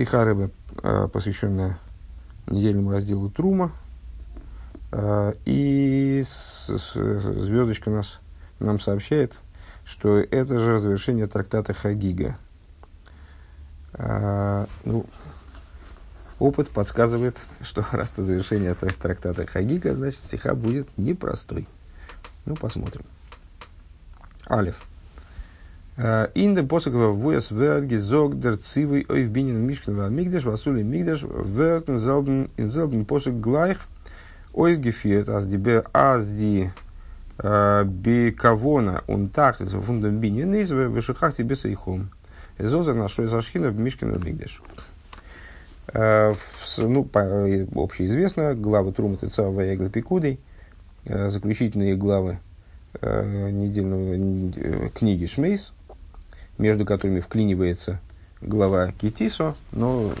[0.00, 0.48] Сиха Рэбе,
[1.12, 1.78] посвященная
[2.46, 3.70] недельному разделу Трума.
[5.44, 8.20] И звездочка нас,
[8.60, 9.38] нам сообщает,
[9.84, 12.38] что это же завершение трактата Хагига.
[13.98, 15.04] Ну,
[16.38, 21.68] опыт подсказывает, что раз это завершение трактата Хагига, значит, стиха будет непростой.
[22.46, 23.04] Ну, посмотрим.
[24.48, 24.80] Алиф.
[26.34, 31.22] Инде посокова вуяс верги зог дер цивы ой в бинин мишкен ва мигдеш васули мигдеш
[31.22, 33.86] вертен зелбен ин зелбен посок глайх
[34.54, 36.70] ойс гефиert as die be as die
[37.84, 42.10] be kavona un tachtis von dem bинин из вешухах тебе сейхом.
[42.56, 44.62] Эзоза нашой зашхина в мишкен ва мигдеш.
[45.92, 47.08] Ну,
[47.74, 50.38] общеизвестно, главы Трума Тецава Ваягла Пикудей,
[51.04, 52.38] заключительные главы
[53.02, 55.72] недельного книги Шмейс,
[56.60, 58.00] между которыми вклинивается
[58.42, 60.12] глава Китисо, но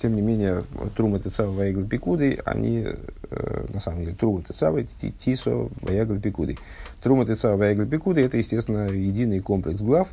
[0.00, 0.64] тем не менее
[0.94, 2.84] Трума Тецава Ваягл Пикудой, они
[3.30, 6.58] э, на самом деле Трума Тецава, Тисо, Ваягл Пикудой.
[7.02, 10.08] Трума Тецава Ваягл Пикудой это, естественно, единый комплекс глав,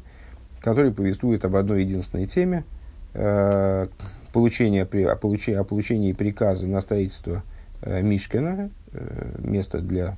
[0.61, 2.63] который повествует об одной единственной теме,
[3.13, 3.87] э,
[4.31, 7.43] получения, при, о, получении, о получении приказа на строительство
[7.81, 10.15] э, Мишкина, э, места для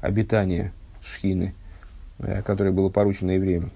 [0.00, 1.54] обитания Шхины,
[2.18, 3.70] э, которое было поручено евреям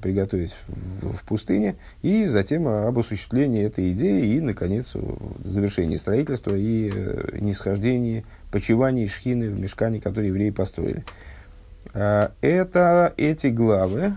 [0.00, 4.94] приготовить в, пустыне, и затем об осуществлении этой идеи, и, наконец,
[5.42, 11.04] завершении строительства и э, нисхождении, почивании шхины в мешкане, которые евреи построили.
[11.92, 14.14] Э, это эти главы,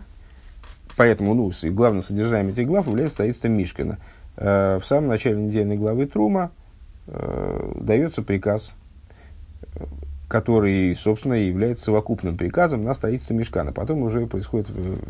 [0.95, 3.97] поэтому ну, главным содержанием этих глав является строительство Мишкина.
[4.37, 6.51] Э, в самом начале недельной главы Трума
[7.07, 8.75] э, дается приказ
[10.29, 13.73] который, собственно, является совокупным приказом на строительство мешкана.
[13.73, 14.67] Потом уже происходит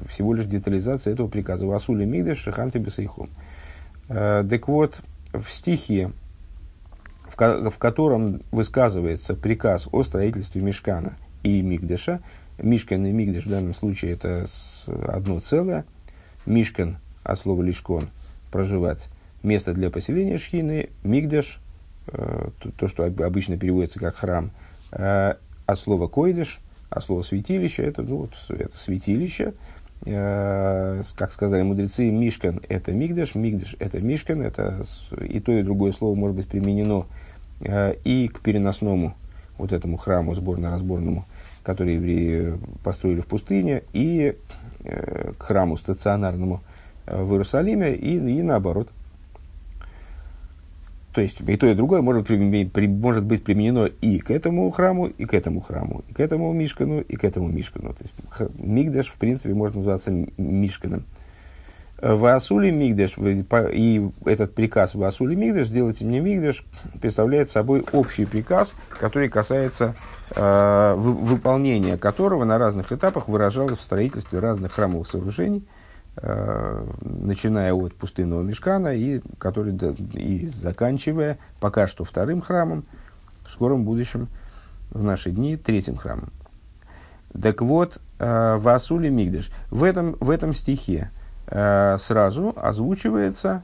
[0.08, 1.68] всего лишь детализация этого приказа.
[1.68, 3.30] Васули Мигдеш, Шиханти Бесайхом.
[4.08, 5.02] Э, так вот,
[5.34, 6.14] в стихе,
[7.28, 12.22] в, ко- в котором высказывается приказ о строительстве мешкана и Мигдеша,
[12.58, 14.46] Мишкан и Мигдеш в данном случае это
[15.06, 15.84] одно целое.
[16.46, 18.08] Мишкан от слова лишкон
[18.52, 19.10] проживать
[19.44, 21.60] место для поселения шхины, Мигдеш,
[22.08, 24.52] э, то, что обычно переводится как храм–
[24.92, 29.54] а слово койдыш, а слово святилище, это, ну, вот, это святилище,
[30.06, 34.82] э, как сказали мудрецы, Мишкан– это Мигдаш, Мигдаш– это Мишкан, это
[35.22, 37.06] и то, и другое слово может быть применено
[37.62, 39.16] э, и к переносному
[39.58, 41.26] вот этому храму сборно-разборному,
[41.64, 44.36] который евреи построили в пустыне, и
[44.84, 46.62] э, к храму стационарному
[47.06, 48.92] в Иерусалиме, и, и наоборот.
[51.14, 55.08] То есть и то, и другое может, при, может быть применено и к этому храму,
[55.08, 57.94] и к этому храму, и к этому Мишкану, и к этому Мишкану.
[57.94, 61.06] То есть Мигдеш, в принципе, может называться Мишканом.
[62.02, 66.64] Васули Мигдеш, и этот приказ Васули Мигдеш, сделайте мне Мигдеш,
[67.02, 69.96] представляет собой общий приказ, который касается
[70.34, 75.79] э, выполнения которого на разных этапах выражалось в строительстве разных храмовых сооружений– Э,
[76.22, 79.74] начиная от пустынного мешкана и, который,
[80.14, 82.84] и заканчивая пока что вторым храмом,
[83.48, 84.28] в скором будущем,
[84.92, 86.32] в наши дни, третьим храмом.
[87.42, 89.52] Так вот, э, Васули Мигдеш.
[89.70, 91.12] В этом, в этом стихе
[91.48, 93.64] э, сразу озвучивается,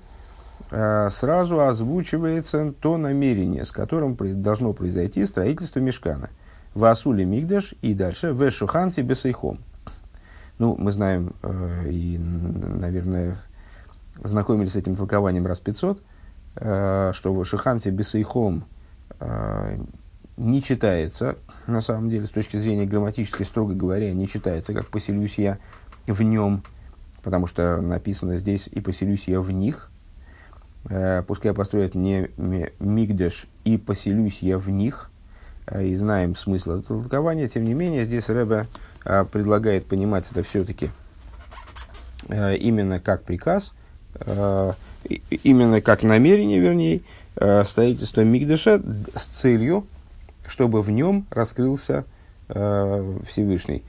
[0.70, 6.30] сразу озвучивается то намерение, с которым должно произойти строительство мешкана.
[6.74, 9.60] Васули Мигдеш и дальше Вешуханти Бесайхом.
[10.58, 13.38] Ну, мы знаем э, и, наверное,
[14.24, 16.02] знакомились с этим толкованием раз 500,
[16.56, 18.64] э, что в Шиханте Бесейхом
[19.20, 19.78] э,
[20.38, 25.38] не читается, на самом деле, с точки зрения грамматической, строго говоря, не читается, как «поселюсь
[25.38, 25.60] я
[26.08, 26.64] в нем»,
[27.24, 29.90] потому что написано здесь «и поселюсь я в них»,
[30.90, 35.10] э, пускай построят мне мигдеш «и поселюсь я в них»,
[35.68, 38.68] э, и знаем смысл этого толкования, тем не менее, здесь Рэбе
[39.32, 40.90] предлагает понимать это все-таки
[42.28, 43.74] э, именно как приказ,
[44.16, 44.74] э,
[45.44, 47.02] именно как намерение, вернее,
[47.66, 48.82] строительства Мигдаша
[49.14, 49.86] с целью,
[50.48, 52.06] чтобы в нем раскрылся
[52.48, 53.84] Всевышний.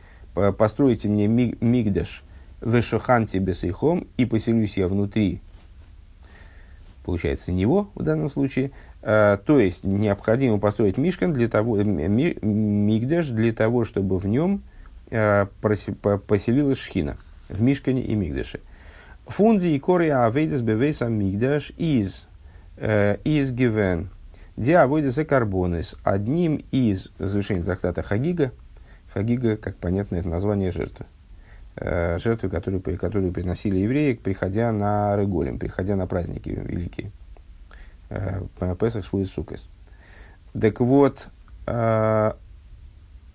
[0.58, 2.24] Постройте мне Мигдаш
[2.60, 5.40] Вешоханти Бесейхом и поселюсь я внутри,
[7.04, 8.72] получается, него в данном случае.
[9.00, 14.62] То есть, необходимо построить Мишкан для того, Мигдаш для того, чтобы в нем
[15.08, 17.16] поселилась Шхина
[17.48, 18.60] в Мишкане и Мигдаше.
[19.26, 22.28] Фунди и кория авейдес бевейса Мигдаш из
[22.76, 24.10] э, из гивен
[24.56, 28.52] диавойдеса карбонес одним из завершений трактата Хагига
[29.16, 31.06] Хагига, как понятно, это название жертвы.
[31.76, 37.10] э, жертвы, которые, которые приносили евреи, приходя на Реголем, приходя на праздники великие.
[38.10, 38.42] Э,
[38.78, 39.68] Песах, Швуис, Сукес.
[40.58, 41.28] Так вот,
[41.66, 42.32] э,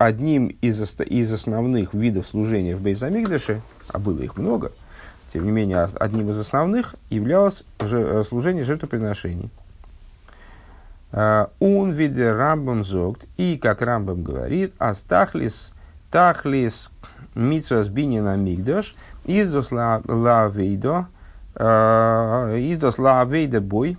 [0.06, 4.71] одним из, из основных видов служения в Бейзамигдаше, а было их много,
[5.31, 9.50] тем не менее, одним из основных являлось э, служение жертвоприношений.
[11.13, 15.74] Он виде Рамбам зогт, и как Рамбам говорит, астахлис,
[16.09, 16.89] тахлис,
[17.36, 18.95] митсвас бинина мигдаш,
[19.25, 21.07] издос ла вейдо,
[21.57, 23.97] издос ла вейде бой,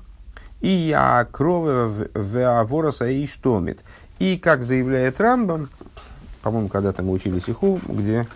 [0.62, 3.80] и я крови в авороса и штомит.
[4.18, 5.68] И как заявляет Рамбам,
[6.42, 8.26] по-моему, когда-то мы учили сиху, где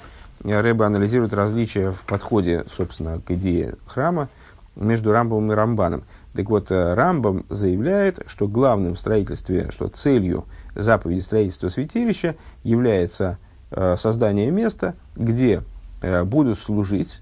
[0.44, 4.28] Рэба анализирует различия в подходе, собственно, к идее храма
[4.76, 6.04] между Рамбом и Рамбаном.
[6.34, 10.44] Так вот, э, Рамбам заявляет, что главным в строительстве, что целью
[10.74, 13.38] заповеди строительства святилища является
[13.70, 15.62] э, создание места, где
[16.02, 17.20] э, будут служить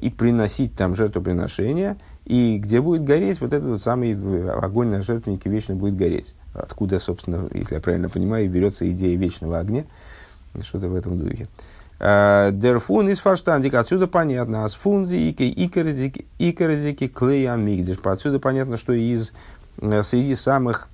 [0.00, 1.96] и приносить там жертвоприношения,
[2.26, 4.14] и где будет гореть вот этот вот самый
[4.52, 6.32] огонь на жертвеннике вечно будет гореть.
[6.54, 9.84] Откуда, собственно, если я правильно понимаю, берется идея вечного огня,
[10.62, 11.48] что-то в этом духе.
[11.98, 17.98] Дерфун из фарштандик, отсюда понятно, as фунди икордики клея мигдиш.
[18.02, 19.32] Отсюда понятно, что из
[19.80, 20.88] э, среди самых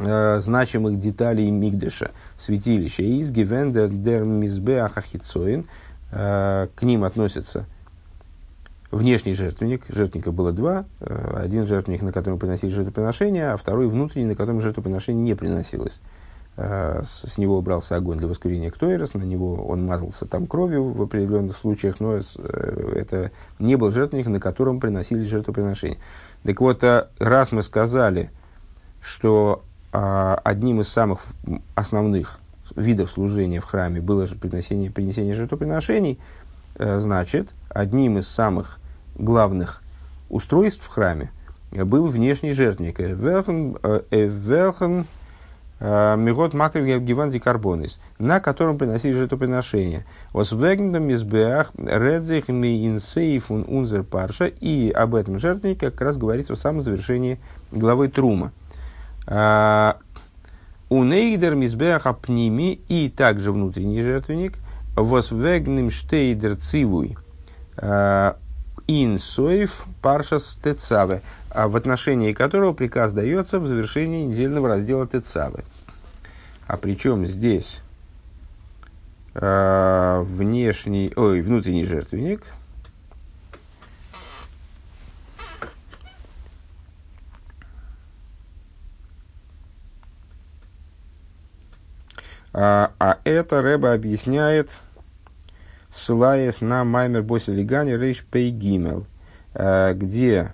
[0.00, 5.66] э, значимых деталей мигдыша, святилища, из гивендер дер мизбеах ахицоин,
[6.10, 7.66] э, к ним относятся
[8.94, 14.26] внешний жертвенник, жертвенника было два, э, один жертвенник, на котором приносили жертвоприношение, а второй внутренний,
[14.26, 16.00] на котором жертвоприношение не приносилось.
[16.56, 21.02] Э, с, него убрался огонь для воскурения Ктойрос, на него он мазался там кровью в
[21.02, 22.22] определенных случаях, но э,
[22.94, 25.98] это не был жертвенник, на котором приносили жертвоприношения.
[26.44, 26.84] Так вот,
[27.18, 28.30] раз мы сказали,
[29.00, 29.62] что
[29.92, 31.20] одним из самых
[31.76, 32.40] основных
[32.74, 36.18] видов служения в храме было же принесение, принесение жертвоприношений,
[36.76, 38.80] значит, одним из самых
[39.16, 39.82] главных
[40.28, 41.30] устройств в храме
[41.72, 42.98] был внешний жертвенник.
[42.98, 43.76] Велхен,
[44.10, 45.06] велхен
[45.80, 50.06] Э, Мигот макрив гиванди карбонис, на котором приносили жертвоприношения.
[50.32, 54.46] Восвегндам избеах редзих ми инсейфун унзер парша.
[54.46, 57.38] И об этом жертвеннике как раз говорится в самом завершении
[57.70, 58.52] главы Трума.
[59.26, 59.94] Э,
[60.88, 64.54] У нейдер мизбеах апними и также внутренний жертвенник.
[64.96, 67.16] Восвегнем штейдер цивуй
[67.76, 68.34] э,
[68.86, 71.22] инсоев паршас тецаве,
[71.54, 75.64] в отношении которого приказ дается в завершении недельного раздела тецавы.
[76.66, 77.82] А причем здесь
[79.34, 82.42] э, внешний, ой, внутренний жертвенник.
[92.56, 94.76] А, а это Рэба объясняет,
[95.94, 99.06] ссылаясь на Маймер Боселигани Рейш Пейгимел,
[99.54, 100.52] э, где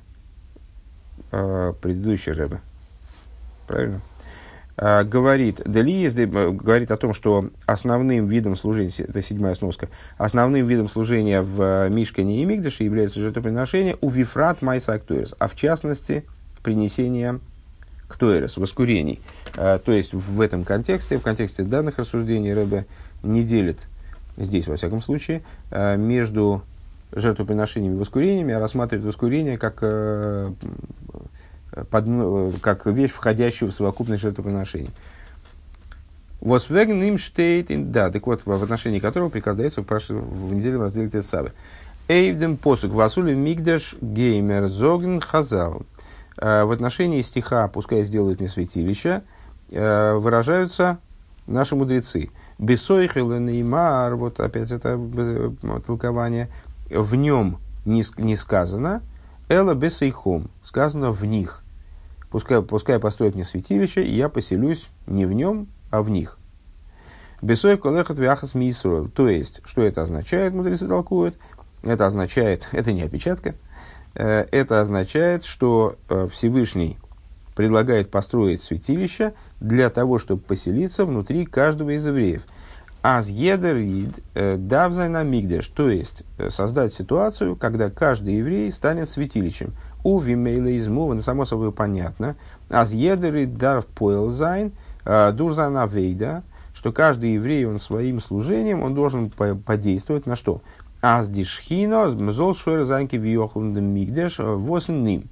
[1.33, 2.61] э, предыдущий Рэба.
[3.67, 4.03] Правильно?
[4.77, 9.89] Э, говорит, Делиес говорит о том, что основным видом служения, это седьмая сноска,
[10.19, 15.57] основным видом служения в Мишкане и Мигдаше является жертвоприношение у Вифрат Майса Актуэрс, а в
[15.57, 16.25] частности
[16.63, 17.41] принесение
[18.09, 19.21] Ктуэрес, воскурений.
[19.55, 22.85] То есть в этом контексте, в контексте данных рассуждений Рэбе
[23.23, 23.79] не делит,
[24.45, 26.63] здесь во всяком случае, между
[27.13, 29.81] жертвоприношениями и воскурениями, а рассматривает воскурение как
[31.91, 34.91] под, ну, как вещь, входящую в совокупность жертвоприношений.
[36.41, 41.53] Восвеген им штейт, да, так вот, в отношении которого приказ дается в недельном разделе Тесавы.
[42.09, 45.83] Эйвдем посук васули мигдаш геймер зоген хазал.
[46.39, 49.23] Э, в отношении стиха «Пускай сделают мне святилище»
[49.71, 50.99] э, выражаются
[51.47, 52.31] наши мудрецы.
[52.61, 55.51] Бесойхел неймар, вот опять это э,
[55.87, 56.51] толкование,
[56.91, 59.01] в нем не, не сказано,
[59.49, 61.63] Эла бесейхом, сказано в них.
[62.29, 66.37] Пускай, пускай построят мне святилище, и я поселюсь не в нем, а в них.
[67.41, 69.09] Бесой колехат вяхас мисруэл.
[69.09, 71.37] То есть, что это означает, мудрецы толкуют?
[71.83, 73.55] Это означает, это не опечатка,
[74.15, 76.99] э, это означает, что э, Всевышний
[77.57, 82.43] предлагает построить святилище для того, чтобы поселиться внутри каждого из евреев–
[83.03, 89.73] Аз едерид э, давзайна мигдеш, то есть э, создать ситуацию, когда каждый еврей станет святилищем.
[90.05, 92.37] У вимейла измува, само собой понятно.
[92.69, 94.73] Аз едерид дарв поэлзайн,
[95.07, 96.43] э, дурзана вейда,
[96.75, 100.61] что каждый еврей, он своим служением, он должен подействовать на что?
[101.01, 105.25] Аз дишхино, мзол шойр занки виохландем мигдеш, восен ним.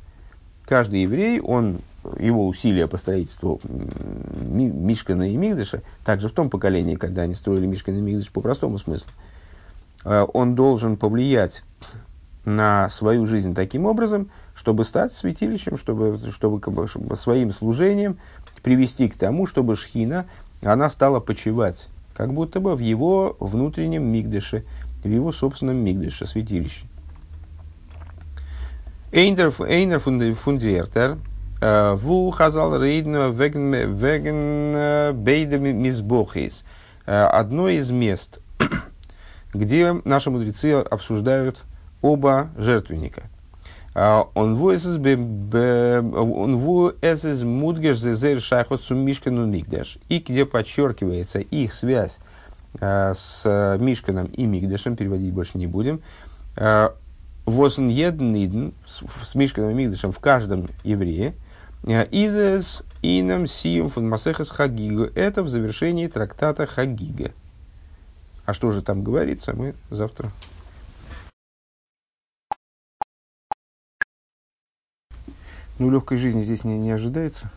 [0.64, 1.80] Каждый еврей, он
[2.18, 7.98] его усилия по строительству Мишкана и Мигдыша, также в том поколении, когда они строили Мишкана
[7.98, 9.10] и Мигдыш по простому смыслу,
[10.04, 11.64] он должен повлиять
[12.44, 18.18] на свою жизнь таким образом, чтобы стать святилищем, чтобы, чтобы, чтобы своим служением
[18.62, 20.26] привести к тому, чтобы Шхина,
[20.62, 24.64] она стала почивать, как будто бы в его внутреннем мигдыше,
[25.04, 26.86] в его собственном мигдыше, святилище.
[29.12, 29.50] Эйнер
[30.34, 31.16] фундиертер, э,
[31.60, 36.64] ву хазал рейдно веген бейдами мизбохейс.
[37.08, 38.40] Э, одно из мест,
[39.54, 41.64] где наши мудрецы обсуждают
[42.02, 43.22] оба жертвенника.
[43.94, 44.98] Он вуэсэс
[47.42, 49.98] мудгеш зезер шайхот суммишкану мигдеш.
[50.10, 52.18] И где подчеркивается их связь
[52.78, 56.02] с Мишканом и Мигдешем, переводить больше не будем.
[57.46, 61.34] Восен едниден с Мишканом и Мигдешем в каждом еврее.
[61.88, 65.10] Изес инам сиум фун масехас хагига.
[65.14, 67.32] Это в завершении трактата Хагига.
[68.44, 70.30] А что же там говорится, мы завтра
[75.78, 77.50] Ну, легкой жизни здесь не, не ожидается.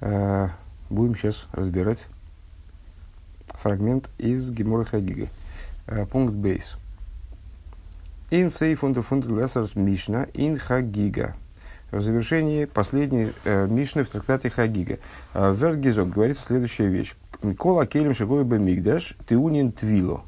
[0.00, 0.50] А,
[0.88, 2.06] будем сейчас разбирать
[3.48, 5.28] фрагмент из Гемора Хагига.
[6.10, 6.76] Пункт бейс.
[8.30, 11.34] Ин сей фунда фунда лесарс мишна ин хагига.
[11.92, 14.98] В завершении последней э, мишны в трактате Хагига.
[15.34, 17.14] Э, Вергизок говорится следующая вещь.
[17.56, 20.22] Кола келем шагой мигдаш тиунин твило.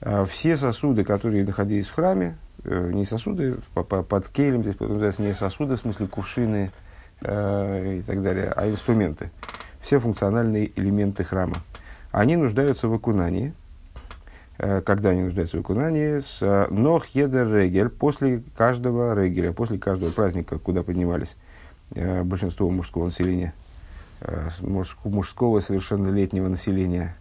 [0.00, 5.32] Э, все сосуды, которые находились в храме, Э, не сосуды под келем, здесь называется не
[5.32, 6.70] сосуды, в смысле кувшины
[7.22, 9.30] э, и так далее, а инструменты.
[9.80, 11.58] Все функциональные элементы храма.
[12.10, 13.54] Они нуждаются в окунании.
[14.58, 16.18] Э, когда они нуждаются в окунании?
[16.18, 21.36] С э, נאָך יעדער רגל, после каждого регеля, после каждого праздника, куда поднимались
[21.94, 23.54] э, большинство мужского населения,
[25.04, 27.14] мужского совершеннолетнего населения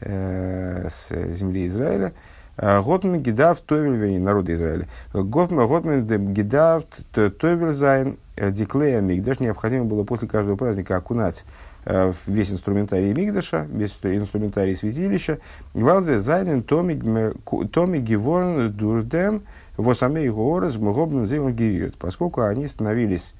[0.00, 2.12] с земли Израиля–
[2.56, 4.86] האָט מען געדאַרפט טובל, народа Израиля.
[5.12, 9.40] האָט מען געדאַרפט טובל זיין די כלי המקדש.
[9.40, 11.44] Необходимо было после каждого праздника окунать
[11.84, 15.38] весь инструментарий Мигдаша, весь инструментарий святилища.
[15.74, 19.42] Валзе зайнен томи геворн дурдем
[19.76, 21.96] восаме его ораз мгобн зеван гириот.
[21.96, 23.34] Поскольку они становились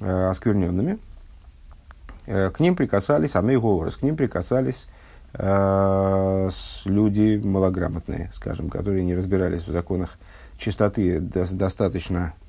[0.00, 0.98] оскверненными,
[2.26, 3.58] к ним прикасались, а мы
[3.90, 4.86] к ним прикасались
[5.32, 6.50] Э,
[6.84, 10.18] люди малограмотные, скажем, которые не разбирались в законах
[10.58, 12.39] чистоты достаточно э,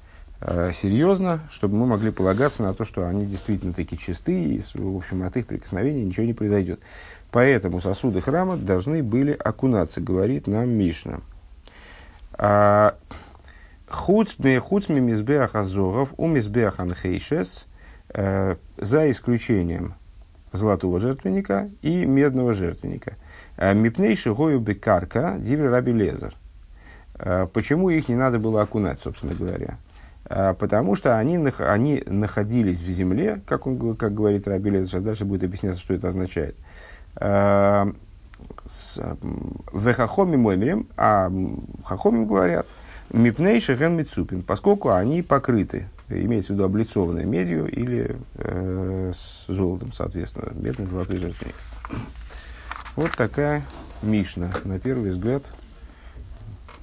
[0.41, 5.23] серьезно, чтобы мы могли полагаться на то, что они действительно такие чисты, и, в общем,
[5.23, 6.79] от их прикосновения ничего не произойдет.
[7.31, 11.19] Поэтому сосуды храма должны были окунаться, говорит нам Мишна.
[12.33, 12.95] А,
[13.87, 17.67] хуцми мизбеах азоров у мизбеах анхейшес,
[18.13, 19.95] э, за исключением
[20.51, 23.15] золотого жертвенника и медного жертвенника.
[23.57, 26.33] Э, Мипнейши гою бекарка диври раби лезер.
[27.15, 29.77] Э, почему их не надо было окунать, собственно говоря?
[30.25, 35.03] Э, потому что они, они находились в земле, как, он, как говорит Раби Лезер, сейчас
[35.03, 36.55] дальше будет объясняться, что это означает.
[37.15, 37.93] В
[39.93, 41.31] хахоме моймерем, а
[41.83, 42.65] хахомим говорят,
[43.11, 49.91] мипнейши ген мицупин, поскольку они покрыты имеется в виду облицованной медью или э, с золотом,
[49.93, 51.55] соответственно, медный золотой жертвенник.
[52.95, 53.63] Вот такая
[54.01, 55.43] Мишна, на первый взгляд.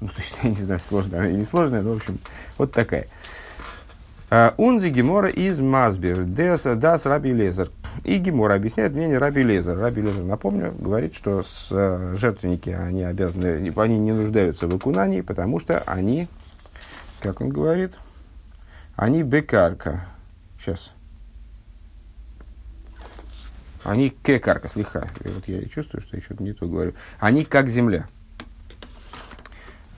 [0.01, 2.19] Ну, то есть, я не знаю, сложная она или не сложная, но, в общем,
[2.57, 3.07] вот такая.
[4.31, 7.71] А, Унзи Гемора из Мазбер, Дас Раби Лезер.
[8.05, 9.79] И Гемора объясняет мнение Раби Лезер.
[9.79, 15.23] Раби Лезер, напомню, говорит, что с, э, жертвенники, они обязаны, они не нуждаются в окунании,
[15.23, 16.29] потому что они,
[17.21, 17.99] как он говорит,
[18.97, 20.07] они бекарка.
[20.61, 20.93] Сейчас.
[23.83, 25.07] Они кекарка, слегка.
[25.25, 26.93] И вот я чувствую, что я что-то не то говорю.
[27.19, 28.07] Они как земля.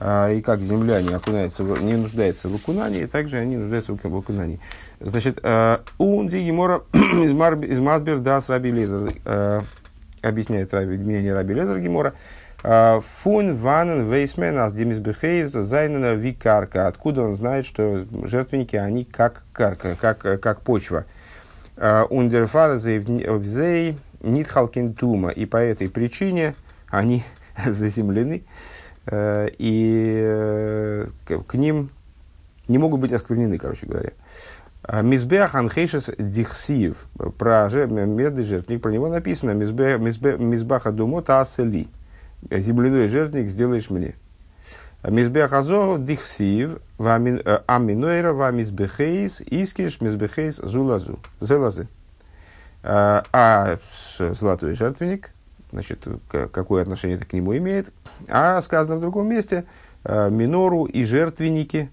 [0.03, 4.59] А, и как земля не, окунается, не нуждается в окунании, также они нуждаются в окунании.
[4.99, 9.61] Значит, а, Унди Гемора из Мазбер Дас Раби Лезер а,
[10.23, 12.15] объясняет раби, мнение Раби Лезер Гемора.
[12.63, 16.87] Фун ванен вейсмен ас демисбехейз зайнена викарка.
[16.87, 21.05] Откуда он знает, что жертвенники, они как карка, как, как почва.
[21.75, 25.29] Ундерфар зей нитхалкин тума.
[25.29, 26.53] И по этой причине
[26.87, 27.23] они
[27.65, 28.43] заземлены.
[29.09, 31.05] И
[31.47, 31.89] к ним
[32.67, 34.11] не могут быть осквернены, короче говоря.
[35.01, 36.97] Мизбех анхейшес дихсиев.
[37.37, 41.87] Про медный жертвник, про него написано Мизбаха думота асели
[42.49, 44.15] земляной жертвенник сделаешь мне.
[45.03, 51.87] Мизбех Азоров дихсив, э, аминуэра ва мизбехейс, искиш мизбехейс зулазу, зелазы.
[52.83, 53.77] А, а
[54.19, 55.31] золотой жертвенник,
[55.71, 57.91] значит, какое отношение это к нему имеет.
[58.27, 59.65] А сказано в другом месте,
[60.03, 61.89] минору и жертвенники,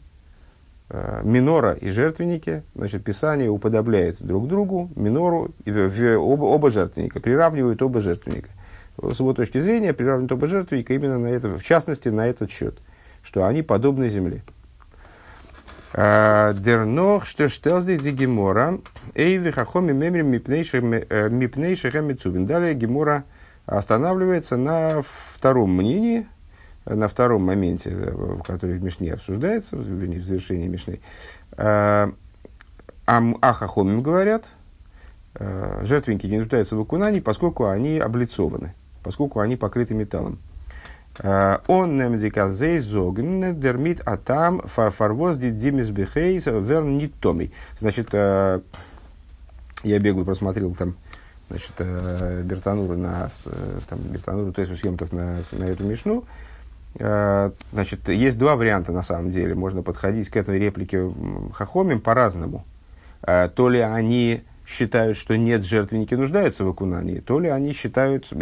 [1.23, 8.49] минора и жертвенники, значит, Писание уподобляет друг другу, минору, оба, оба жертвенника, приравнивают оба жертвенника.
[9.01, 12.79] С его точки зрения, приравнивают оба жертвенника именно на это, в частности, на этот счет,
[13.23, 14.43] что они подобны земле.
[15.95, 18.79] Дернох, что штелзди ди гемора,
[19.15, 20.83] эйви хахоми мемри мипнейших
[22.03, 22.45] мицубин.
[22.47, 23.25] Далее гемора
[23.69, 26.27] останавливается на втором мнении,
[26.87, 27.95] на втором моменте,
[28.45, 31.01] который в Мишне обсуждается, вернее, в завершении Мишны.
[31.57, 32.13] А
[33.07, 34.47] хахомим говорят,
[35.35, 40.39] жертвенники не нуждаются в окунании, поскольку они облицованы, поскольку они покрыты металлом.
[41.21, 47.53] Э, он немдика зейзогн дермит атам фарфарвоз димис бехейс верн томи.
[47.79, 48.61] Значит, э,
[49.83, 50.97] я бегло просмотрел там
[51.49, 53.31] значит, э, Бертануру на,
[53.89, 56.25] там, Бертануру, то есть съемтов на, на эту мишну.
[56.95, 59.55] Значит, есть два варианта на самом деле.
[59.55, 61.13] Можно подходить к этой реплике
[61.53, 62.65] Хахомим по-разному.
[63.21, 68.33] То ли они считают, что нет, жертвенники нуждаются в окунании, то ли они считают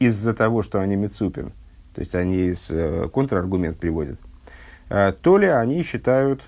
[0.00, 1.52] из-за того, что они Мецупин–
[1.94, 4.18] то есть они э, контраргумент приводят,
[4.88, 6.44] э, то ли они считают, э,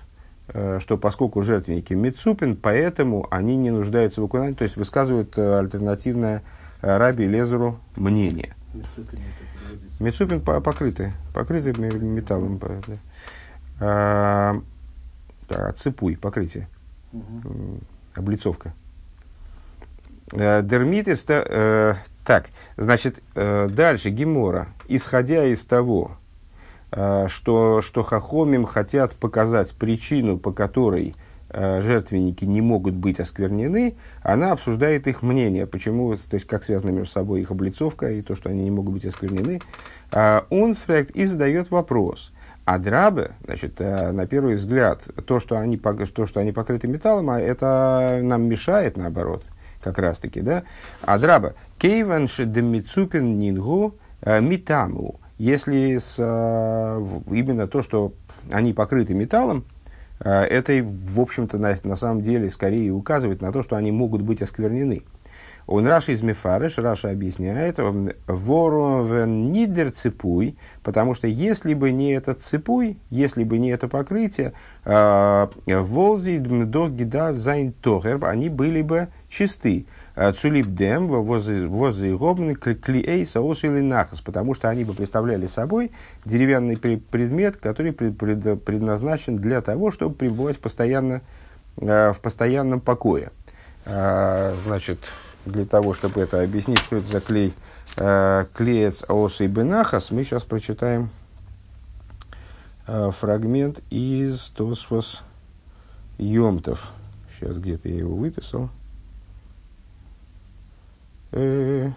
[0.79, 6.41] что поскольку жертвенники Мицупин, поэтому они не нуждаются в окунании, то есть высказывают альтернативное
[6.81, 8.53] Раби Лезеру мнение.
[9.99, 12.61] Мицупин покрытый, покрытый металлом.
[13.79, 14.55] А,
[15.49, 16.67] да, цепуй, покрытие.
[17.13, 17.79] Угу.
[18.15, 18.73] Облицовка.
[20.31, 26.26] Дермитис, так, значит, дальше Гемора исходя из того, э,
[27.27, 31.15] что, что хахомим хотят показать причину, по которой
[31.49, 36.91] э, жертвенники не могут быть осквернены, она обсуждает их мнение, почему, то есть как связана
[36.91, 39.61] между собой их облицовка и то, что они не могут быть осквернены.
[40.49, 42.31] Унфрект и задает вопрос.
[42.65, 47.29] А драбы, значит, э, на первый взгляд, то, что они, то, что они покрыты металлом,
[47.29, 49.45] а это нам мешает, наоборот,
[49.81, 50.63] как раз-таки, да?
[51.01, 58.13] А драба, кейванши демицупин нингу, Э, Митаму, если с, э, именно то, что
[58.51, 59.65] они покрыты металлом,
[60.19, 64.21] э, это, в общем-то, на, на самом деле скорее указывает на то, что они могут
[64.21, 65.03] быть осквернены.
[65.67, 67.77] Он Раши из Мефарыш, Раша объясняет,
[68.25, 74.53] воровен нидер цепуй, потому что если бы не этот цепуй, если бы не это покрытие,
[74.85, 79.85] волзи дмдох гида зайн тохер, они были бы чисты.
[80.17, 85.91] Цулибдем возле гобны клиэй соус или нахас, потому что они бы представляли собой
[86.25, 91.21] деревянный предмет, который предназначен для того, чтобы пребывать постоянно,
[91.77, 93.31] э, в постоянном покое.
[93.85, 94.97] А, значит,
[95.45, 97.53] для того, чтобы это объяснить, что это за клей,
[97.97, 101.11] э, клеец аос и бенахас, мы сейчас прочитаем
[102.87, 105.21] э, фрагмент из Тосфос
[106.17, 106.91] Йомтов.
[107.37, 108.71] Сейчас где-то я его выписал.
[111.31, 111.89] Э,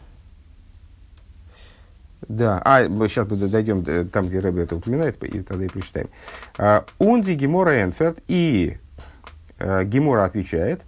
[2.29, 6.09] да, а, мы сейчас дойдем там, где Рэбби это упоминает, и тогда и прочитаем.
[6.59, 8.79] А, Унди Гемора Энферт, и
[9.59, 10.83] э, Гемора отвечает,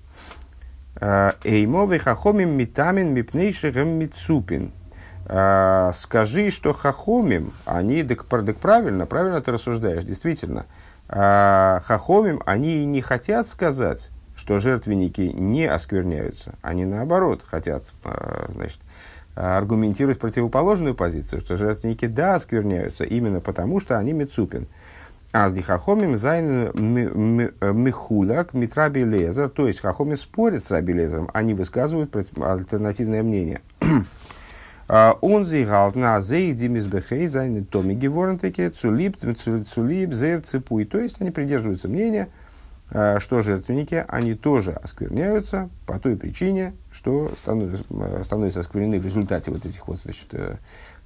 [1.00, 4.72] э, Эймовый хахомим митамин мипнейшихем мицупин.
[5.24, 10.66] Скажи, что חכמים, они, так, так правильно, правильно ты рассуждаешь, действительно.
[11.06, 14.10] חכמים, они не хотят сказать,
[14.42, 18.80] что жертвенники не оскверняются, они наоборот хотят а, значит,
[19.36, 24.66] аргументировать противоположную позицию, что жертвенники да оскверняются именно потому, что они מצופין.
[25.32, 31.54] А с дихахомим зайн михулак митраби лезер, то есть חכמים спорят с раби лезером, они
[31.54, 33.60] высказывают альтернативное мнение.
[34.88, 39.16] А, он зейгалт на зей димизбехей зайн томи геворнтеке цулип
[39.72, 40.84] цулип зейр цепуй.
[40.84, 42.41] То есть они придерживаются мнения, Э,
[43.20, 49.50] что жертвенники, они тоже оскверняются по той причине, что становятся, э, становятся осквернены в результате
[49.50, 50.56] вот этих вот, значит, э,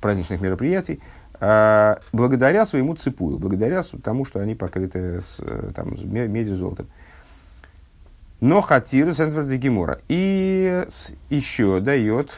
[0.00, 1.00] праздничных мероприятий,
[2.12, 5.38] благодаря своему цепую, благодаря тому, что они покрыты с,
[5.74, 6.86] там, медью, золотом.
[8.40, 10.00] Но хатир Сентверда Гемора.
[10.08, 10.84] И
[11.30, 12.32] еще дает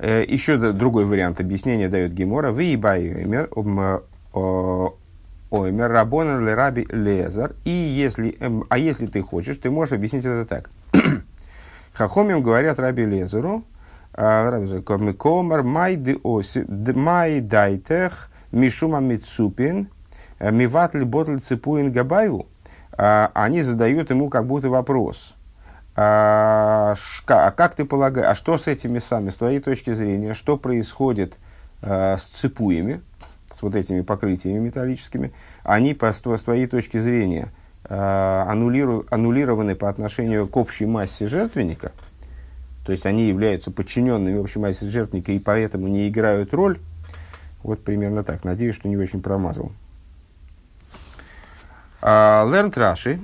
[0.00, 2.50] еще другой вариант объяснения дает Гемора.
[2.50, 2.76] Вы и
[5.52, 7.52] Оймер Рабонан Раби Лезар.
[7.64, 10.70] И если, эм, а если ты хочешь, ты можешь объяснить это так.
[11.92, 13.62] Хахомим говорят Раби Лезеру,
[14.14, 15.96] Комар май
[17.40, 19.88] дайтех мишума мицупин
[20.38, 22.46] э, миватли ботль ципуин габаю.
[22.92, 25.34] А, они задают ему как будто вопрос.
[25.94, 26.94] А,
[27.26, 31.34] а как ты полагаешь, а что с этими мясами, с твоей точки зрения, что происходит
[31.82, 33.02] а, с цепуями,
[33.62, 37.48] вот этими покрытиями металлическими, они, по, с твоей точки зрения,
[37.84, 41.92] а, аннулиру, аннулированы по отношению к общей массе жертвенника,
[42.84, 46.78] то есть они являются подчиненными общей массе жертвенника и поэтому не играют роль,
[47.62, 48.44] вот примерно так.
[48.44, 49.72] Надеюсь, что не очень промазал.
[52.02, 53.20] Лернт Раши,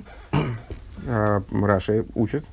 [1.05, 2.45] Раши учит,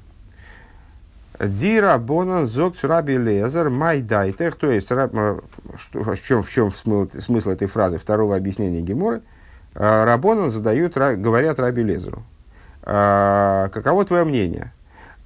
[1.38, 5.38] Дира Бонан Зокт Раби Лезер Майдайтех, то есть э,
[5.77, 9.20] что, в чем, в чем смысл, смысл этой фразы второго объяснения Геморы,
[9.75, 12.22] э, Рабонан задают, говорят Раби Лезеру.
[12.83, 14.72] «Э, каково твое мнение?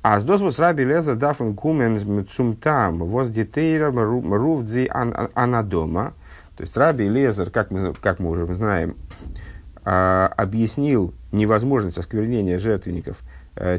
[0.03, 4.91] А с досвус Раби Лезер дафен кумен цумтам воз детейра рувдзи
[5.35, 6.15] анадома.
[6.57, 8.97] То есть Раби Лезер, как мы, как мы уже знаем,
[9.85, 13.19] объяснил невозможность осквернения жертвенников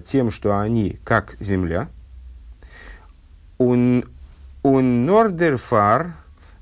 [0.05, 1.87] тем, что они как земля–
[4.63, 6.13] он нордерфар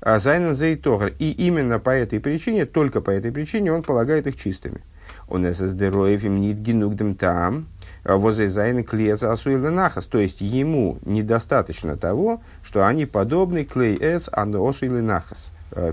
[0.02, 1.12] зайнен зейтогр.
[1.18, 4.80] И именно по этой причине, только по этой причине, он полагает их чистыми.
[5.28, 7.66] Он эсэсдероев им нит генугдем там,
[8.04, 10.06] а возле зайны клеца асуиленахас.
[10.06, 15.52] То есть ему недостаточно того, что они подобны клей эс асуиленахас.
[15.72, 15.92] Э,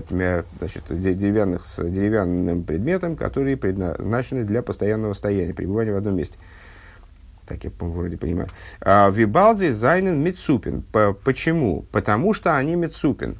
[0.58, 6.36] значит, деревянных, с деревянным предметом, которые предназначены для постоянного стояния, пребывания в одном месте.
[7.48, 8.48] Так я вроде понимаю.
[8.80, 10.84] А, Вибалзи зайнен мицупин.
[11.24, 11.86] Почему?
[11.90, 13.38] Потому что они мицупин.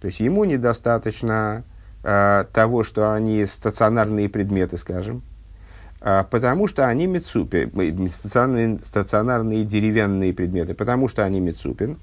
[0.00, 1.64] То есть ему недостаточно
[2.04, 5.22] а, того, что они стационарные предметы, скажем,
[6.00, 7.68] а, потому что они мицупи,
[8.08, 11.98] стационарные, стационарные деревянные предметы, потому что они мицупин.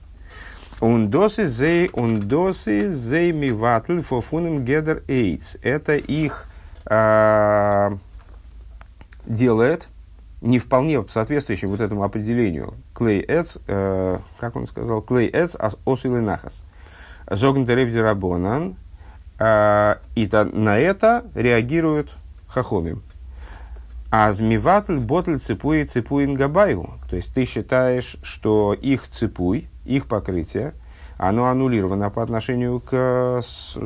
[0.82, 5.56] Ундосы зей, ундосы зей миватль фофунем гедер эйц.
[5.64, 6.46] Это их
[9.26, 9.88] делает
[10.42, 16.06] не вполне соответствующим вот этому определению клей эц, э, как он сказал, клей эц ос
[16.06, 16.64] или нахас.
[17.30, 18.76] Зогнтерев рабонан,
[19.40, 22.14] э, и та, на это реагируют
[22.48, 23.04] хахомим.
[24.10, 26.92] А змиватль ботль цепуй цепуин габайу.
[27.10, 30.74] То есть ты считаешь, что их цепуй, их покрытие,
[31.18, 33.42] оно аннулировано по отношению к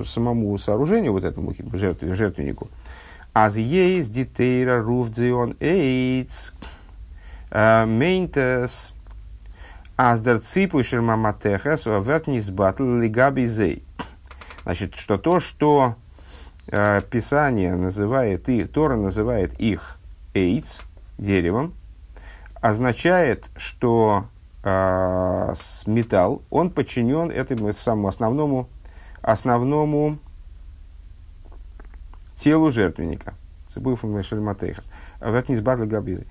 [0.05, 2.69] самому сооружению, вот этому жертвеннику.
[3.33, 6.51] Аз ейс дитейра руфдзион эйц
[7.87, 8.93] мейнтес
[9.97, 13.85] аз дер ципуйшер маматехас вертнис батл лигаби зей.
[14.63, 15.95] Значит, что то, что
[16.67, 19.97] э, Писание называет их, Тора называет их
[20.33, 20.81] эйц,
[21.17, 21.73] деревом,
[22.55, 24.25] означает, что
[24.63, 25.53] э,
[25.85, 28.69] металл, он подчинен этому самому основному,
[29.21, 30.17] основному
[32.41, 33.35] телу жертвенника.
[33.67, 34.89] Цибуфом Шельматейхас.
[35.21, 36.25] Вертнис Батл Габизы.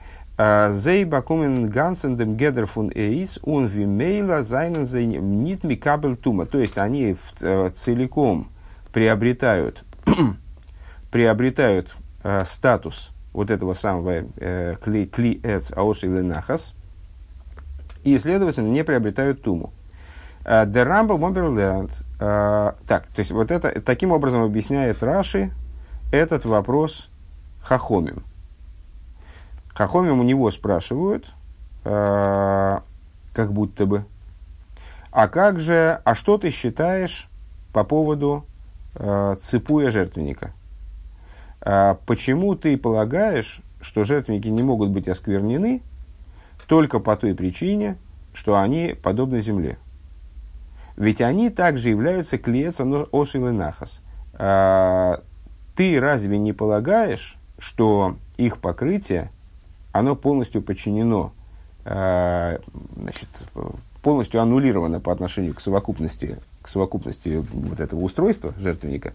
[0.70, 6.46] Зей бакумен гансен дем гедер фун эйс ун вимейла зайнен зей нит микабель тума.
[6.46, 8.48] То есть они э, целиком
[8.92, 9.84] приобретают,
[11.10, 11.94] приобретают
[12.24, 16.74] э, статус вот этого самого э, кли, кли эц аос или нахас,
[18.02, 19.72] и, следовательно, не приобретают туму.
[20.42, 25.52] The Rambam Oberland, так, то есть вот это таким образом объясняет Раши
[26.10, 27.08] этот вопрос
[27.62, 28.24] Хахомим.
[29.68, 31.30] Хахомим у него спрашивают,
[31.84, 32.78] э,
[33.32, 34.04] как будто бы,
[35.10, 37.28] а как же, а что ты считаешь
[37.72, 38.44] по поводу
[38.94, 40.52] э, цепуя жертвенника?
[41.60, 45.82] Э, почему ты полагаешь, что жертвенники не могут быть осквернены
[46.66, 47.96] только по той причине,
[48.32, 49.78] что они подобны земле?
[50.96, 54.02] Ведь они также являются клеецом осил и нахас.
[54.34, 55.18] Э,
[55.80, 59.30] ты разве не полагаешь, что их покрытие,
[59.92, 61.32] оно полностью подчинено,
[61.86, 62.58] э,
[62.96, 63.28] значит,
[64.02, 69.14] полностью аннулировано по отношению к совокупности, к совокупности вот этого устройства жертвенника,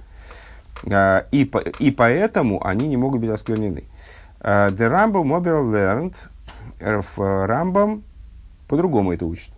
[0.85, 1.43] э, и,
[1.77, 3.83] и поэтому они не могут быть осквернены.
[4.39, 6.15] Э, the Rambam Mobile Learned,
[7.45, 8.01] Рамбам
[8.67, 9.51] по-другому это учит.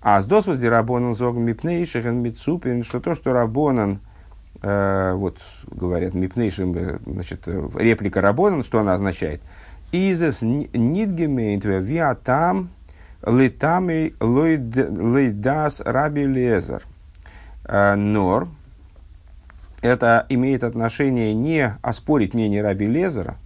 [0.00, 4.09] А с досводи Рабонан зог мипнейшихен митсупин, что то, что Рабонан– Э,
[4.62, 9.40] вот, говорят, мипнейшим, э, значит, реплика Рабонан, что она означает?
[9.90, 12.68] Изес нидгемейнт виатам
[13.24, 16.82] летами лейдас раби лезер.
[17.64, 18.48] Э, нор,
[19.80, 23.38] это имеет отношение не оспорить мнение раби Лезера,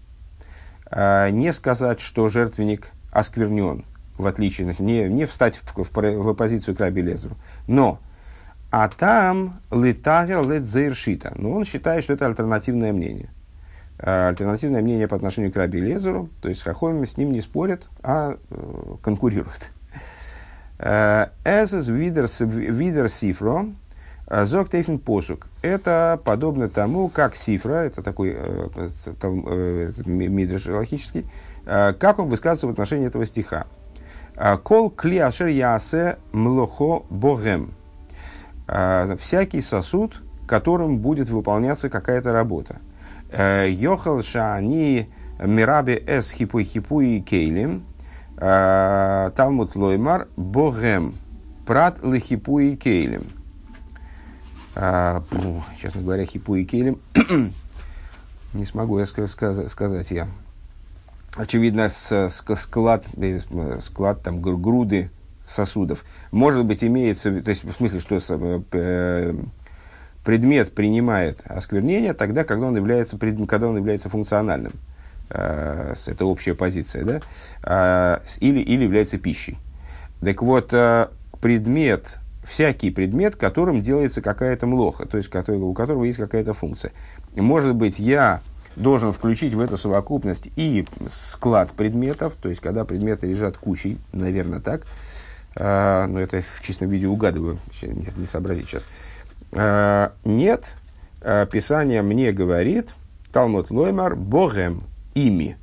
[0.90, 3.85] не сказать, что жертвенник осквернен,
[4.18, 7.37] в отличие, не, не встать в, в, в оппозицию к раби Лезеру,
[7.68, 8.00] но
[8.77, 11.33] а там литагер лет заиршита.
[11.37, 13.29] Но он считает, что это альтернативное мнение.
[13.99, 18.37] альтернативное мнение по отношению к Раби Лезеру, то есть Хахомим с ним не спорят, а
[19.01, 19.71] конкурируют.
[20.81, 23.67] Эсэс видер сифро,
[24.29, 25.47] зок тейфен посук.
[25.63, 31.27] Это подобно тому, как сифра, это такой э, мидрш логический,
[31.65, 33.69] как он высказывается в отношении этого стиха.
[34.65, 37.73] Кол кли ашер ясе млохо богем.
[38.66, 42.79] Всякий сосуд, которым будет выполняться какая-то работа.
[43.31, 47.85] Йохал шани мираби эс хипуй хипуй кейлим.
[48.37, 51.14] Талмуд лоймар богем.
[51.66, 53.27] Прат лихипуи кейлим.
[54.74, 56.98] Честно говоря, хипуи кейлим
[58.55, 60.27] не смогу я сказать я
[61.37, 63.40] очевидно, склад, э,
[63.81, 65.11] склад там, груды
[65.47, 66.05] сосудов.
[66.31, 68.19] Может быть, имеется, то есть в смысле, что
[68.73, 69.35] э,
[70.25, 74.73] предмет принимает осквернение тогда, когда он является, когда он является функциональным.
[75.31, 77.21] Э, это общая позиция, да?
[77.63, 79.59] А, или, или является пищей.
[80.21, 80.73] Так вот,
[81.41, 86.93] предмет, всякий предмет, которым делается какая-то млоха, то есть который, у которого есть какая-то функция.
[87.35, 88.41] Может быть, я
[88.77, 94.61] должен включить в эту совокупность и склад предметов, то есть когда предметы лежат кучей, наверное,
[94.61, 94.83] так,
[95.57, 98.87] э, но это в чистом виде угадываю, не, не сообразить сейчас.
[99.53, 100.75] Э, нет,
[101.21, 102.95] э, Писание мне говорит,
[103.33, 105.57] Талмуд Лоймар, Богем ими.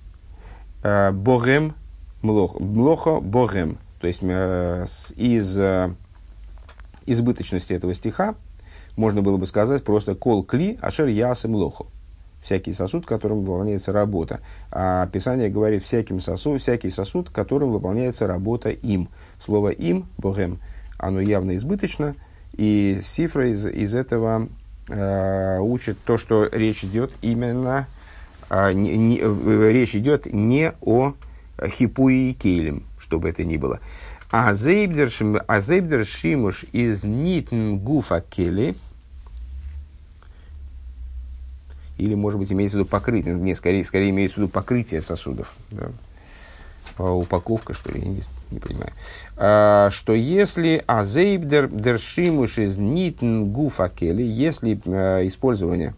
[0.83, 1.75] Богем,
[2.21, 3.77] млох, млохо, Богем.
[4.01, 5.93] То есть э, из э,
[7.05, 8.33] избыточности этого стиха
[8.97, 11.85] можно было бы сказать просто кол кли ашер ясы млохо
[12.41, 14.39] всякий сосуд, которым выполняется работа.
[14.71, 19.09] А Писание говорит всяким сосуд, всякий сосуд, которым выполняется работа им.
[19.43, 20.59] Слово им, богем,
[20.97, 22.15] оно явно избыточно,
[22.53, 24.49] и цифра из, из этого
[24.87, 27.87] э, учит то, что речь идет именно,
[28.49, 31.13] э, не, не, э, речь идет не о
[31.65, 33.79] хипуи и кейлем, чтобы это ни было.
[34.29, 38.75] А зейбдер шимуш из нитн гуфа кели–
[42.01, 45.53] или, может быть, имеется в виду покрытие, не, скорее, скорее имеется в виду покрытие сосудов.
[45.69, 45.91] Да?
[47.09, 48.91] Упаковка, что ли, я не, не понимаю.
[49.37, 55.95] А, что если азейбдер дершимуш из нитн гуфакели, если а, использование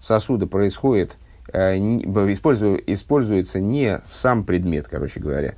[0.00, 1.16] сосуда происходит,
[1.52, 5.54] а, используя, используется не сам предмет, короче говоря,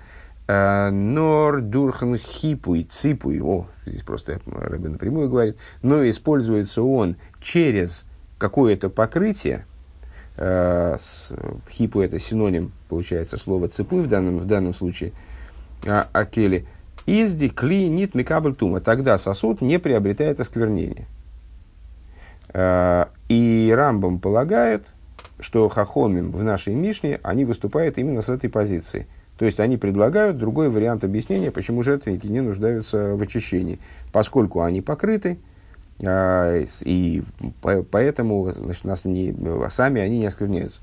[0.47, 8.05] а, нор дурхан хипуй, ципуй, о, здесь просто Рэбби напрямую говорит, но используется он через
[8.39, 9.67] какое-то покрытие,
[10.39, 15.13] хипу это синоним, получается, слова цепуй в данном, в данном случае,
[15.87, 16.67] а, акели,
[17.07, 21.07] изди кли нит микабль тума, тогда сосуд не приобретает осквернение.
[22.53, 24.87] Э, и Рамбам полагает,
[25.41, 29.07] что хахомим в нашей Мишне, они выступают именно с этой позиции.
[29.39, 33.79] То есть они предлагают другой вариант объяснения, почему жертвенники не нуждаются в очищении.
[34.13, 35.39] Поскольку они покрыты,
[36.01, 37.23] и
[37.61, 39.35] поэтому значит, нас не,
[39.71, 40.81] сами они не оскверняются.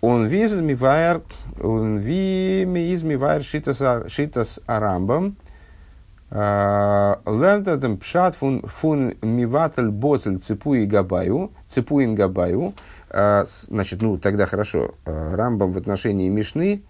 [0.00, 1.22] Он визмивайр,
[1.60, 5.36] он визмивайр шитас арамбам,
[6.30, 12.74] а, лердадам пшат фун, фун миватель боцель цепуи габаю, цепуин габаю,
[13.10, 16.82] а, значит, ну, тогда хорошо, Рамбам в отношении Мишны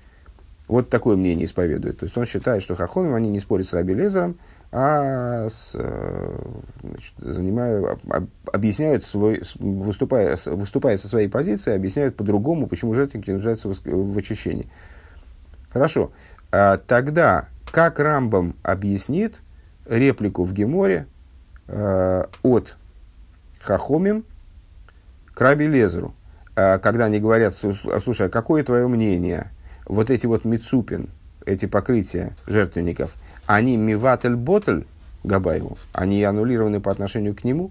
[0.67, 1.99] вот такое мнение исповедует.
[1.99, 4.37] То есть он считает, что Хахомим, они не спорят с Раби Лезером,
[4.71, 6.39] а с, э,
[6.83, 7.99] значит, занимаю,
[8.53, 14.69] объясняют свой, выступая, выступая со своей позиции, объясняют по-другому, почему жертвенники нуждаются в, в очищении.
[15.73, 16.13] Хорошо.
[16.53, 19.41] А тогда, как Рамбам объяснит
[19.87, 21.07] реплику в Геморе
[21.67, 22.77] э, от
[23.61, 24.25] Хахомим
[25.35, 26.15] к Раби Лезеру,
[26.57, 29.51] э, когда они говорят, слушай, а какое твое мнение?
[29.87, 31.09] Вот эти вот мицупин,
[31.47, 33.15] эти покрытия жертвенников–
[33.49, 34.87] они миватель ботель
[35.25, 37.71] Габаеву, они аннулированы по отношению к нему,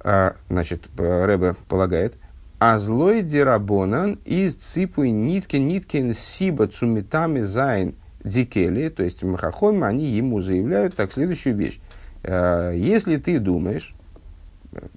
[0.00, 2.16] а, значит, Рэбе полагает,
[2.58, 10.06] а злой дирабонан из ципуй нитки ниткин сиба цумитами зайн дикели, то есть Махахом, они
[10.06, 11.78] ему заявляют так следующую вещь.
[12.24, 13.94] А, если ты думаешь,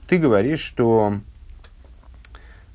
[0.08, 1.20] ты говоришь, что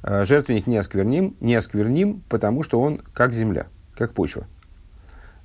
[0.05, 4.47] а, жертвенник не оскверним, не оскверним, потому что он как земля, как почва.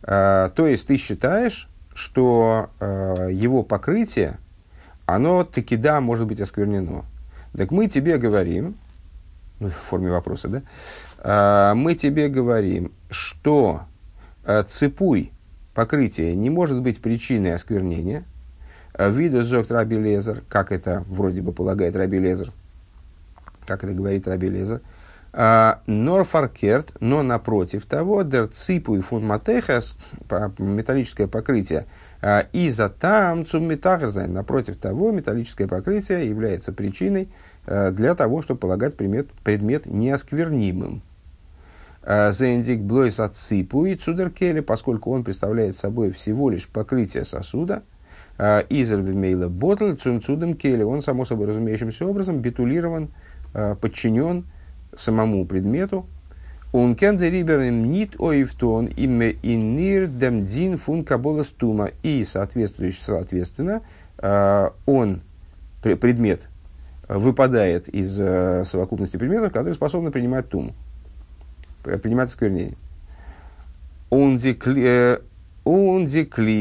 [0.05, 4.37] Э, то есть ты считаешь, что э, его покрытие,
[5.05, 7.05] оно таки да, может быть осквернено.
[7.53, 8.75] Так мы тебе говорим,
[9.59, 13.81] ну, в форме вопроса, да, э, мы тебе говорим, что
[14.67, 15.31] цепуй
[15.73, 18.23] покрытие не может быть причиной осквернения.
[18.95, 22.51] Виду зогт Раби Лезер, как это вроде бы полагает Раби Лезер,
[23.65, 24.81] как это говорит Раби Лезер,
[25.35, 29.97] Норфаркерт, но напротив того, дер ципу и фунматехас,
[30.57, 31.87] металлическое покрытие,
[32.53, 37.27] и за там цумметахерзайн, напротив того, металлическое покрытие является причиной
[37.65, 41.01] для того, чтобы полагать предмет, предмет неосквернимым.
[42.01, 47.83] Зендик блойс от ципу и цудеркели, поскольку он представляет собой всего лишь покрытие сосуда,
[48.37, 53.09] изер мейла ботл цунцудом келли, он, само собой разумеющимся образом, битулирован,
[53.81, 54.45] подчинен
[54.97, 56.05] самому предмету,
[56.71, 61.91] он кенде риберем нит оивтон име инир дем дин фун кабола стума.
[62.03, 63.81] И, соответственно,
[64.17, 65.21] э, он,
[65.81, 66.49] предмет,
[67.07, 70.73] выпадает из э, совокупности предметов, которые способны принимать туму,
[71.83, 72.75] принимать осквернение.
[74.09, 75.19] Он декли э,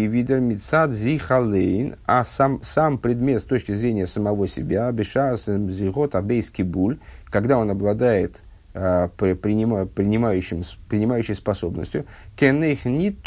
[0.07, 6.65] видер мицад зихалейн, а сам, сам предмет с точки зрения самого себя, бешас зихот абейский
[6.65, 6.99] буль,
[7.35, 8.37] когда он обладает
[8.73, 13.23] принима, принимающим, принимающей способностью, кенных нит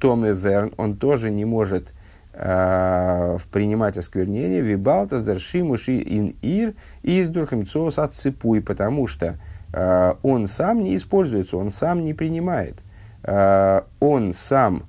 [0.00, 1.92] томе верн, он тоже не может
[2.32, 9.38] э, принимать осквернение, вибалта даршимуши ин ир издурхам цос отцепуй, потому что
[9.72, 12.80] э, он сам не используется, он сам не принимает,
[13.22, 14.86] э, он сам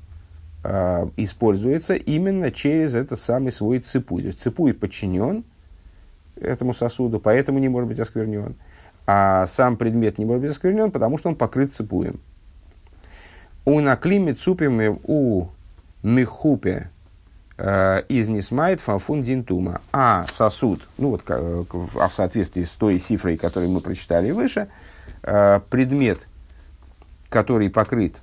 [0.63, 4.23] э, используется именно через этот самый свой цепуй.
[4.23, 5.43] То есть цепуй подчинен,
[6.35, 8.55] этому сосуду, поэтому не может быть осквернен.
[9.05, 12.19] А сам предмет не может быть осквернен, потому что он покрыт цепуем.
[13.65, 15.47] У наклиме цупим у
[16.03, 16.89] михупе
[17.57, 19.81] э, из несмайт фафун динтума.
[19.91, 24.67] А сосуд, ну вот а в соответствии с той цифрой, которую мы прочитали выше,
[25.23, 26.27] э, предмет,
[27.29, 28.21] который покрыт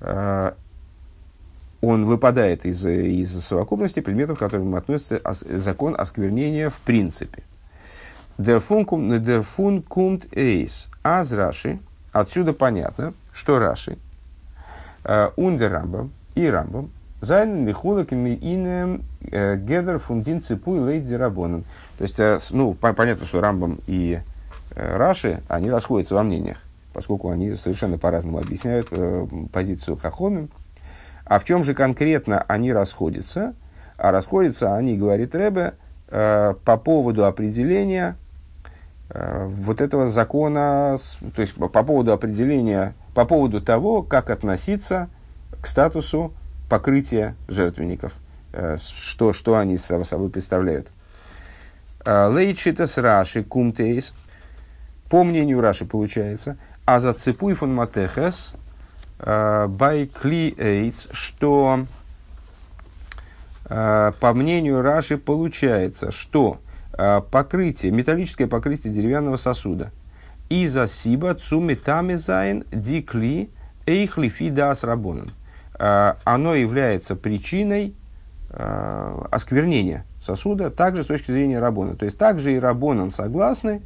[0.00, 0.52] э,
[1.80, 7.42] он выпадает из, из совокупности предметов, к которым относится закон осквернения в принципе.
[8.38, 10.88] Дерфун кумт эйс.
[11.02, 11.78] Аз Раши.
[12.12, 13.98] Отсюда понятно, что Раши.
[15.36, 16.90] Ундер Рамбам и Рамбам.
[17.20, 21.64] Зайн михулак инем э, гедер фундин и лейдзи рабонан.
[21.98, 24.20] То есть, э, ну, понятно, что Рамбам и
[24.74, 26.58] э, Раши, они расходятся во мнениях,
[26.94, 28.88] поскольку они совершенно по-разному объясняют
[29.52, 30.48] позицию Хахомим
[31.30, 33.54] а в чем же конкретно они расходятся?
[33.96, 35.74] А расходятся они, говорит Рэбе,
[36.08, 38.16] э, по поводу определения
[39.10, 40.98] э, вот этого закона,
[41.36, 45.08] то есть по поводу определения, по поводу того, как относиться
[45.62, 46.32] к статусу
[46.68, 48.12] покрытия жертвенников,
[48.52, 50.88] э, что, что они собой представляют.
[52.04, 54.14] Лейчитас Раши Кумтейс,
[55.08, 58.54] по мнению Раши получается, а за цепуй фон матехес
[59.22, 61.84] Байкли Эйц, что
[63.68, 66.60] э, по мнению Раши получается, что
[66.94, 69.90] э, покрытие, металлическое покрытие деревянного сосуда
[70.48, 73.50] из-за сиба цумитамизайн дикли
[73.86, 75.30] эйхлифи дас рабонан.
[75.78, 77.94] Э, оно является причиной
[79.30, 81.94] осквернения сосуда также с точки зрения рабона.
[81.94, 83.80] То есть также и рабонан согласны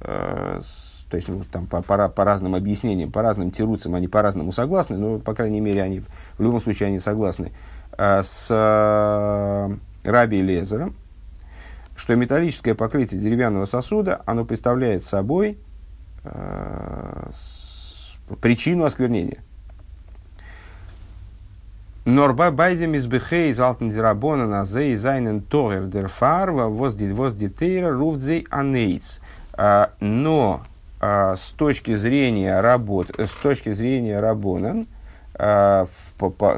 [0.00, 4.50] с то есть ну, там, по, по, по разным объяснениям, по разным тируцам они по-разному
[4.50, 6.00] согласны, но, по крайней мере, они,
[6.38, 7.52] в любом случае они согласны
[7.98, 9.70] а, с а,
[10.04, 10.96] Раби Лезером,
[11.96, 15.58] что металлическое покрытие деревянного сосуда, оно представляет собой
[16.24, 19.40] а, с, причину осквернения.
[22.06, 29.20] Норба байдем из бехей из алтендирабона на зей зайнен тогер дер фарва воздитейра руфдзей анейц.
[30.00, 30.71] Но а,
[31.02, 34.86] с точки зрения работ, с точки зрения Рабонан,
[35.34, 35.88] а,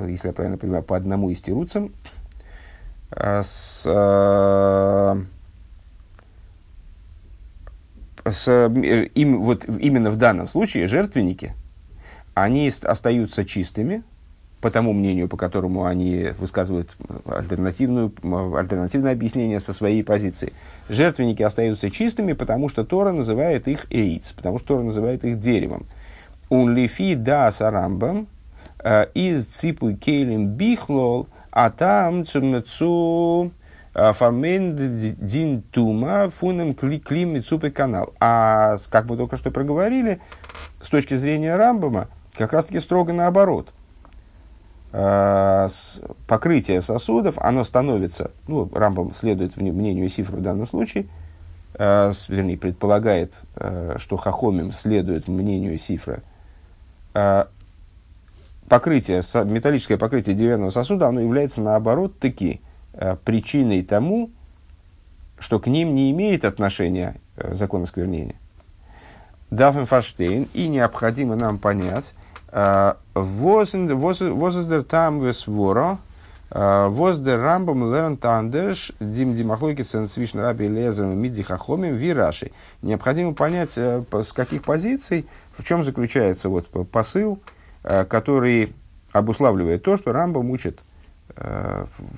[0.06, 1.92] если я правильно понимаю, по одному из тируцам,
[3.10, 3.84] а, с,
[8.30, 8.48] с,
[9.14, 11.54] им, вот именно в данном случае жертвенники,
[12.34, 14.02] они остаются чистыми,
[14.64, 16.96] по тому мнению, по которому они высказывают
[17.26, 18.10] альтернативную,
[18.56, 20.54] альтернативное объяснение со своей позиции.
[20.88, 25.84] Жертвенники остаются чистыми, потому что Тора называет их эйц, потому что Тора называет их деревом.
[26.48, 28.26] Он лифи да сарамбам
[28.82, 33.52] э, из ципу кейлим бихлол, а там цумецу
[33.94, 38.14] э, фармен дин тума фунем клим канал.
[38.18, 40.22] А как мы только что проговорили,
[40.80, 43.83] с точки зрения Рамбама, как раз таки строго наоборот– Э,
[46.26, 51.06] покрытие сосудов, оно становится, ну, Рамбам следует мнению Сифра в данном случае,
[51.74, 56.22] э, вернее, предполагает, э, что Хахомим следует мнению Сифра,
[57.14, 57.44] э,
[58.68, 62.60] покрытие, металлическое покрытие деревянного сосуда, оно является, наоборот, таки
[62.92, 64.30] э, причиной тому,
[65.40, 68.36] что к ним не имеет отношения э, закон осквернения.
[69.50, 72.14] Дафен Фаштейн, и необходимо нам понять,
[73.14, 75.98] воздер там весворо,
[76.50, 82.52] воздер рамбом лерн тандерш, дим димахлойки свишн раби лезером мидзи хахомим вираши.
[82.80, 85.26] Необходимо понять, с каких позиций,
[85.58, 87.40] в чем заключается вот посыл,
[87.82, 88.72] который
[89.10, 90.78] обуславливает то, что Рамбам учит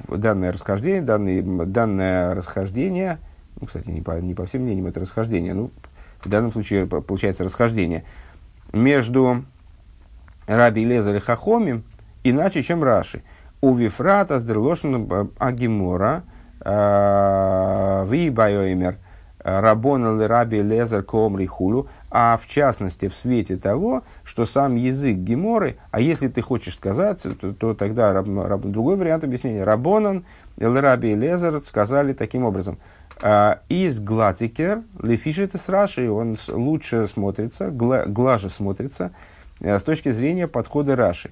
[0.09, 3.18] данное расхождение, данное, данное расхождение,
[3.59, 5.70] ну, кстати, не по, не по всем мнениям это расхождение, ну,
[6.22, 8.05] в данном случае получается расхождение,
[8.72, 9.45] между
[10.47, 11.84] Раби Лезер и Хахомим,
[12.24, 13.22] иначе, чем Раши.
[13.61, 16.22] У Вифрата с Дерлошином э, Агимора,
[16.61, 18.99] э, Ви Байоимер,
[19.42, 25.78] Рабона Раби Лезер Комри Хулу, а в частности в свете того, что сам язык Геморы,
[25.90, 29.64] а если ты хочешь сказать, то, то тогда раб, раб, другой вариант объяснения.
[29.64, 30.24] Рабонан
[30.57, 32.78] и Раби Лезер сказали таким образом–
[33.22, 40.96] из Глатикер, Лефишет с Раши, он лучше смотрится, глаже смотрится э, с точки зрения подхода
[40.96, 41.30] Раши.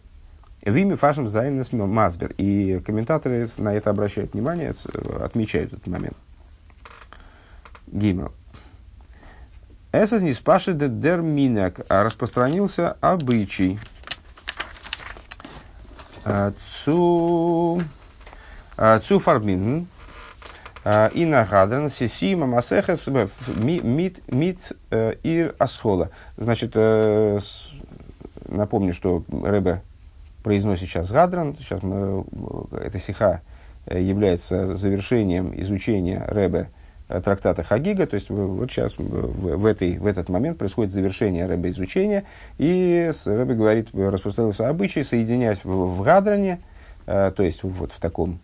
[0.62, 2.32] В имя Фашем Зайнес Мазбер.
[2.38, 4.74] И комментаторы на это обращают внимание,
[5.20, 6.16] отмечают этот момент.
[7.86, 8.32] Гимел.
[9.92, 13.78] Эсэс не спаши де дерминак, а распространился обычай.
[16.24, 16.52] А,
[16.82, 17.82] цу,
[18.76, 19.86] а, цу фармин,
[20.84, 26.10] Э, и нагадан сисима масехес мит э, ир асхола.
[26.36, 27.40] Значит, э,
[28.56, 29.82] напомню, что Рэбе
[30.42, 31.56] произносит сейчас гадран.
[31.58, 32.24] Сейчас мы,
[32.72, 33.40] эта сиха
[33.86, 36.70] является завершением изучения Рэбе
[37.06, 41.70] трактата Хагига, то есть вот сейчас в, в, этой, в этот момент происходит завершение Рэбе
[41.70, 42.24] изучения,
[42.56, 46.60] и Рэбе говорит, распространился обычай соединять в, в Гадране,
[47.04, 48.40] то есть вот в таком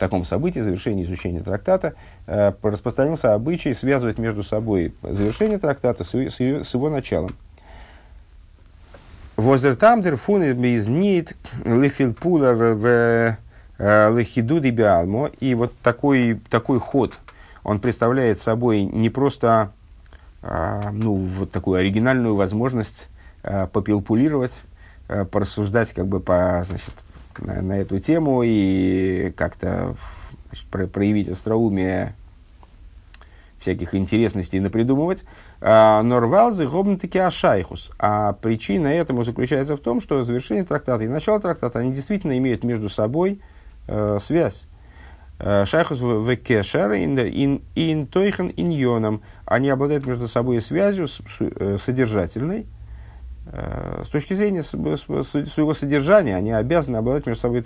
[0.00, 1.94] таком событии, завершении изучения трактата,
[2.26, 7.36] э, распространился обычай связывать между собой завершение трактата с его началом.
[9.40, 11.34] Воздертамдер фун из нит
[11.64, 12.86] лифилпула в
[13.78, 15.30] э, лехидуди биалмо.
[15.40, 17.14] И вот такой, такой ход,
[17.64, 19.72] он представляет собой не просто
[20.42, 23.08] а, ну, вот такую оригинальную возможность
[23.42, 24.62] а, попилпулировать,
[25.08, 26.92] а, порассуждать как бы по, значит,
[27.38, 29.96] на, на эту тему и как-то
[30.48, 32.14] значит, про, проявить остроумие
[33.58, 35.24] всяких интересностей напридумывать.
[35.60, 37.90] А, Норвалзы гобнтаки ашайхус.
[37.98, 42.64] А причина этому заключается в том, что завершение трактата и начало трактата, они действительно имеют
[42.64, 43.40] между собой
[43.86, 44.66] э, связь.
[45.38, 49.22] Э, шайхус в кешер ин тойхан иньоном.
[49.44, 51.08] Они обладают между собой связью
[51.40, 52.66] э, содержательной,
[53.52, 57.64] Э, с точки зрения своего содержания, они обязаны обладать между собой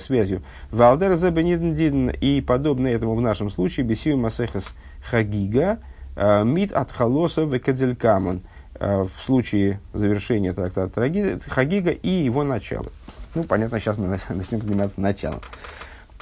[0.00, 0.42] связью.
[0.70, 4.74] Валдер и подобное этому в нашем случае Бесию Масехас
[5.10, 8.42] Хагига э, Мид от Халоса Векадзелькамон
[8.74, 11.00] э, в случае завершения трактата
[11.48, 12.86] Хагига и его начала.
[13.34, 15.40] Ну, понятно, сейчас мы начнем заниматься началом.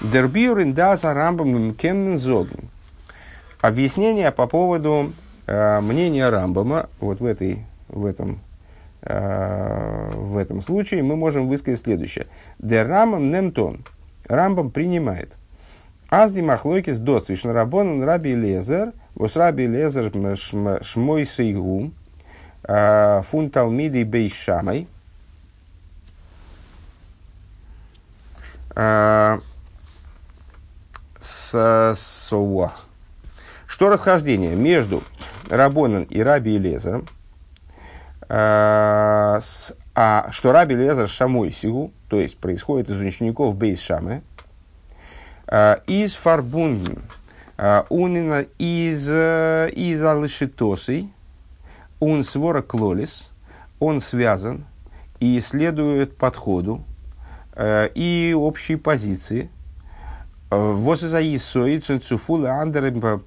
[0.02, 1.76] Дербиурин даза рамбам
[2.18, 2.68] зогн.
[3.60, 5.12] Объяснение по поводу
[5.46, 8.40] э, мнения Рамбама вот в, этой, в этом
[9.06, 12.26] Э, в этом случае мы можем высказать следующее.
[12.58, 13.84] Де рамам немтон.
[14.26, 15.32] Рамбам принимает.
[16.22, 20.12] Азди махлойкис дот свишнарабон раби лезер, вос раби лезер
[20.82, 21.90] шмой сейгу,
[22.62, 24.86] э, фун талмиди бейшамай.
[28.76, 29.38] Э,
[33.66, 35.02] Что расхождение между
[35.48, 37.08] Рабоном и Раби Лезером–
[38.28, 39.40] а,
[39.94, 44.33] а что Раби Лезер Шамой Сигу, то есть происходит из учеников Бейс Шамы, а,
[45.86, 47.02] из Фарбунден,
[47.56, 51.12] а, унина из, э, из Алышитосой,
[52.00, 53.30] он свора клолис,
[53.78, 54.64] он связан
[55.20, 56.82] и следует подходу
[57.54, 59.50] э, и общей позиции.
[60.50, 63.20] Вот из Аисои, Цунцуфула, Андерем,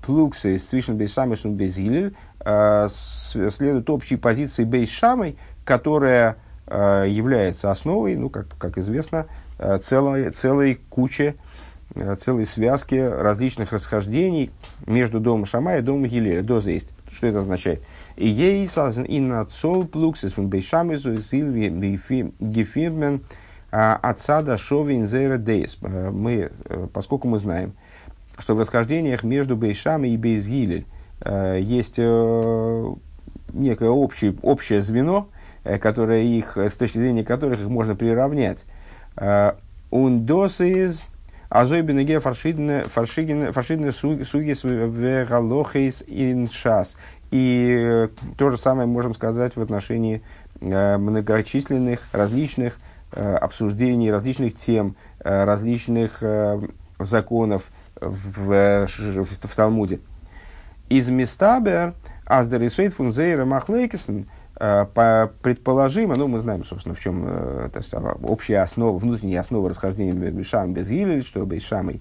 [0.00, 6.36] Плуксы, Свишен Бейсамишн Безилель, Э, следует общей позиции Бейшамой, которая
[6.66, 9.26] э, является основой, ну, как, как известно,
[9.58, 11.36] э, целой, целой кучи,
[12.20, 14.50] целой связки различных расхождений
[14.86, 16.42] между домом Шама и домом Гилеля.
[16.42, 16.88] Доза есть.
[17.10, 17.82] Что это означает?
[18.16, 21.68] И ей инна цол плуксис фун бейшамизу сильви
[22.40, 23.20] гефирмен
[23.70, 25.78] отца до шовин зейра дейс.
[25.80, 26.50] Мы,
[26.92, 27.74] поскольку мы знаем,
[28.38, 30.86] что в расхождениях между Бейшам и Бейзгилель
[31.24, 32.94] Э, есть э,
[33.52, 35.28] некое общее, общее звено,
[35.64, 38.66] э, которое их, с точки зрения которых их можно приравнять.
[39.90, 41.04] Ундос из
[41.54, 46.96] Азойбенеге фаршидне фаршидне сугис в галохейс иншас.
[47.30, 50.22] И то же самое можем сказать в отношении
[50.60, 52.78] многочисленных различных
[53.12, 56.20] обсуждений, различных тем, различных
[56.98, 60.00] законов в, в, в Талмуде.
[60.88, 61.94] Из Мистабер,
[62.26, 64.26] Аздерисует фунзейра Махлейкисен,
[64.56, 67.68] предположимо, ну, мы знаем, собственно, в чем э,
[68.22, 72.00] общая основа, внутренняя основа расхождения Бешам без Гилель, что Бешамой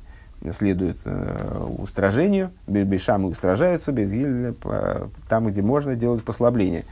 [0.52, 4.54] следует э, устражению, Бешамы устражаются без Гилеля,
[5.28, 6.86] там, где можно делать послабление.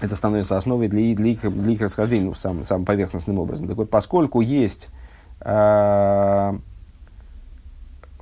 [0.00, 3.68] Это становится основой для, для, их, для их расхождения ну, самым, самым поверхностным образом.
[3.68, 4.88] Так вот, поскольку есть
[5.42, 6.52] э,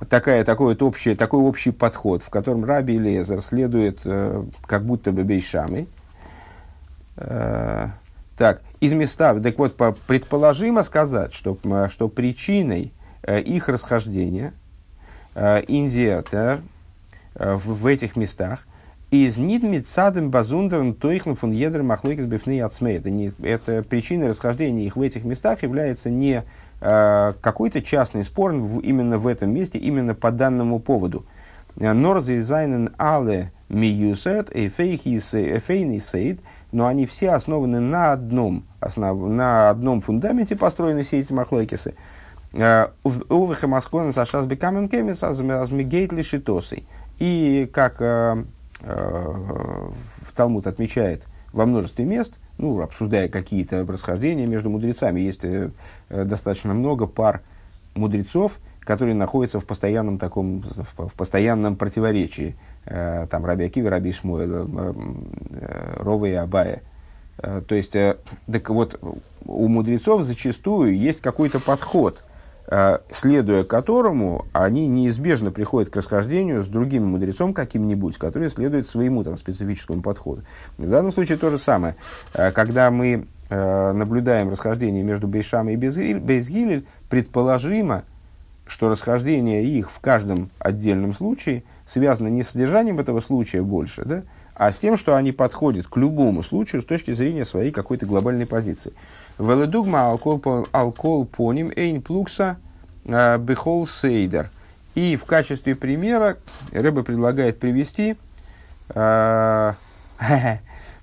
[0.09, 5.13] такая, такой, вот общий, такой общий подход, в котором Раби Лезер следует э, как будто
[5.13, 5.98] бы Бейшамой, Э,
[8.39, 9.75] так, из места, так вот,
[10.07, 11.57] предположимо сказать, что,
[11.89, 12.93] что причиной
[13.23, 14.53] э, их расхождения
[15.35, 16.61] э, индиатер
[17.35, 18.61] в, в этих местах
[19.11, 22.97] из нидмит садом базундером тойхн фун едер махлойкис бифны ацмей.
[22.97, 26.43] Это, не, это причина расхождения их в этих местах является не
[26.79, 31.25] э, какой-то частный спор в, именно в этом месте, именно по данному поводу.
[31.75, 36.39] Норзе зайнен але миюсет эфейни сейд–
[36.71, 41.95] но они все основаны на одном, основ, на одном фундаменте, построены все эти махлойкисы.
[42.53, 46.85] Э, Увеха Маскона Сашас Бекамен Кемис Азмигейт Лишитосой.
[47.19, 48.43] И как э,
[48.81, 49.89] э,
[50.35, 55.71] Талмуд отмечает во множестве мест, ну, обсуждая какие-то расхождения между мудрецами, есть э,
[56.09, 57.41] достаточно много пар
[57.95, 62.55] мудрецов, которые находятся в постоянном таком, в, постоянном противоречии
[62.89, 64.93] там Раби Акиви, Раби Шмуэль, э,
[65.51, 66.81] э, Рова и Абая.
[67.37, 68.99] То есть, так вот,
[69.45, 72.21] у мудрецов зачастую есть какой-то подход,
[73.09, 79.37] следуя которому они неизбежно приходят к расхождению с другим мудрецом каким-нибудь, который следует своему там,
[79.37, 80.43] специфическому подходу.
[80.77, 81.95] В данном случае то же самое.
[82.33, 88.03] Когда мы наблюдаем расхождение между Бейшам и Безгилель, предположимо,
[88.67, 94.23] что расхождение их в каждом отдельном случае– связано не с содержанием этого случая больше, да,
[94.53, 98.45] а с тем, что они подходят к любому случаю с точки зрения своей какой-то глобальной
[98.45, 98.93] позиции.
[99.39, 102.57] Веледугма алкол поним эйн плукса
[103.05, 104.49] э, бехол сейдер.
[104.95, 106.37] И в качестве примера
[106.71, 108.17] Рэба предлагает привести
[108.89, 109.73] э,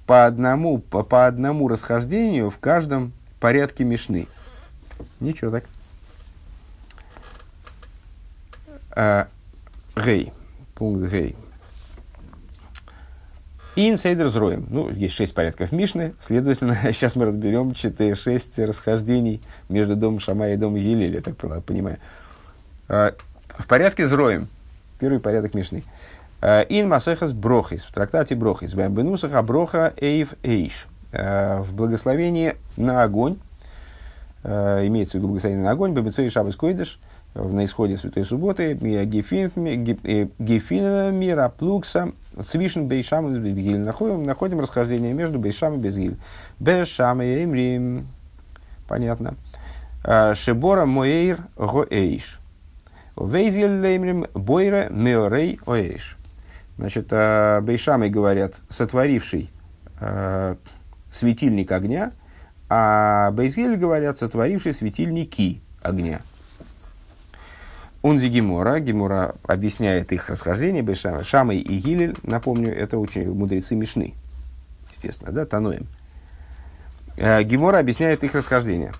[0.07, 4.29] по, одному, по, по одному расхождению в каждом порядке Мишны.
[5.19, 5.65] Ничего так.
[8.95, 9.25] Э,
[9.97, 10.33] Гей.
[10.77, 11.35] Пункт Гей.
[13.77, 14.67] Инсайдер зроем.
[14.71, 16.15] Ну, есть шесть порядков Мишны.
[16.21, 21.37] Следовательно, сейчас мы разберем 4, 6 расхождений между домом Шама и домом Елеля, я так
[21.65, 21.99] понимаю.
[22.89, 23.15] А,
[23.49, 24.49] в порядке зроем.
[24.99, 25.83] Первый порядок Мишны.
[26.43, 27.85] А, ин Масехас Брохис.
[27.85, 28.75] В трактате Брохис.
[28.75, 30.87] Бенусаха Броха Эйв Эйш.
[31.13, 33.39] А, в благословении на огонь.
[34.45, 35.93] Имеется в виду благословение на огонь.
[35.93, 37.01] Бебецой Шабас Койдыш
[37.37, 39.61] на исходе Святой Субботы, Гефина
[41.11, 43.79] мира плукса, свишен бейшам и безгиль.
[43.79, 46.17] Находим, находим расхождение между бейшам и безгиль.
[46.59, 48.07] Бешам и эмрим.
[48.89, 49.35] Понятно.
[50.03, 52.41] А, Шебора моэйр гоэйш.
[53.17, 56.17] Вейзгиль леймрим бойра меорей оэйш.
[56.79, 59.51] Значит, а, бейшамы говорят, сотворивший
[60.01, 60.57] а,
[61.11, 62.13] светильник огня,
[62.69, 66.21] а Бейзгель говорят, сотворивший светильники огня.
[68.03, 74.15] Унзи Гимора, Гимора объясняет их расхождение, Бешама, Шамой и Гилель, напомню, это очень мудрецы Мишны,
[74.93, 75.87] естественно, да, Таноем.
[77.17, 78.93] Э, Гимора объясняет их расхождение.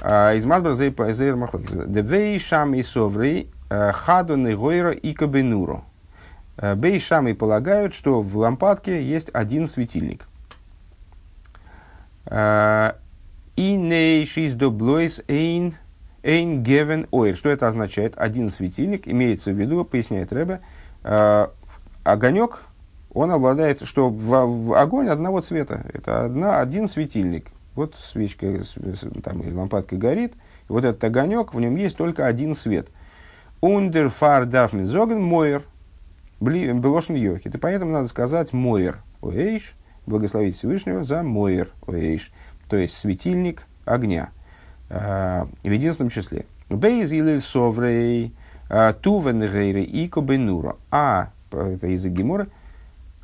[0.00, 1.70] Э, из Мазбар Зейр Махлокис.
[1.70, 5.84] Девей Шам и Соври э, Хаду Негойра и Кабенуру.
[6.74, 10.26] Бей Шамы полагают, что в лампадке есть один светильник.
[12.28, 12.32] И
[13.56, 15.74] нейшис до блойс эйн
[16.28, 17.34] Эйн гевен ойр.
[17.34, 18.12] Что это означает?
[18.18, 20.60] Один светильник, имеется в виду, поясняет Рэбе,
[21.02, 21.46] э,
[22.04, 22.64] огонек,
[23.14, 25.86] он обладает, что в, в огонь одного цвета.
[25.90, 27.46] Это одна, один светильник.
[27.74, 28.62] Вот свечка
[29.24, 30.34] там, или лампадка горит,
[30.68, 32.88] и вот этот огонек, в нем есть только один свет.
[33.62, 35.62] Ундер фар дарф мизоген мойер.
[36.40, 37.54] Белошин йохит.
[37.54, 39.72] И поэтому надо сказать мойер оэйш,
[40.04, 42.32] благословить Всевышнего за мойер оэйш.
[42.68, 44.28] То есть светильник огня.
[44.90, 46.46] Э, в единственном числе.
[46.70, 48.34] Бейз или соврей,
[48.68, 50.76] э, тувен гейры и кобенура.
[50.90, 52.48] А, это язык Гемора,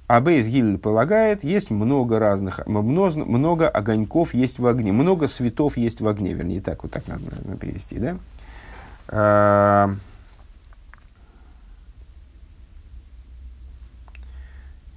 [0.07, 5.77] а Бейз Гиль полагает, есть много разных, много, много огоньков есть в огне, много светов
[5.77, 9.89] есть в огне, вернее, так вот так надо, наверное, перевести, да?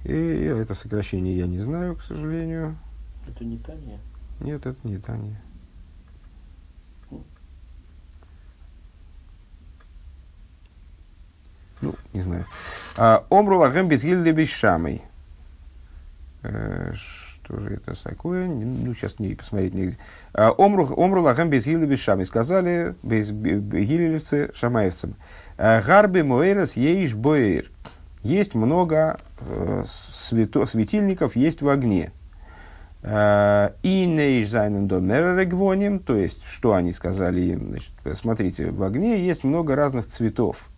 [0.04, 2.76] И это сокращение я не знаю, к сожалению.
[3.26, 3.98] Это не Таня?
[4.40, 5.36] Нет, это не Таня.
[11.80, 12.44] Ну, не знаю.
[12.96, 14.30] А, Омру лагем без гильды
[16.42, 18.46] э, Что же это такое?
[18.46, 19.98] Ну, сейчас не посмотреть негде.
[20.34, 25.14] А, омру, омру лагем без гильды Сказали без гилевцы шамаевцам.
[25.56, 27.70] «А, Гарби моэрас еиш боэр.
[28.22, 32.10] Есть много э, свято, светильников, есть в огне.
[33.02, 38.82] Э, и нейш зайнен до меррегвоним, то есть, что они сказали им, значит, смотрите, в
[38.82, 40.68] огне есть много разных цветов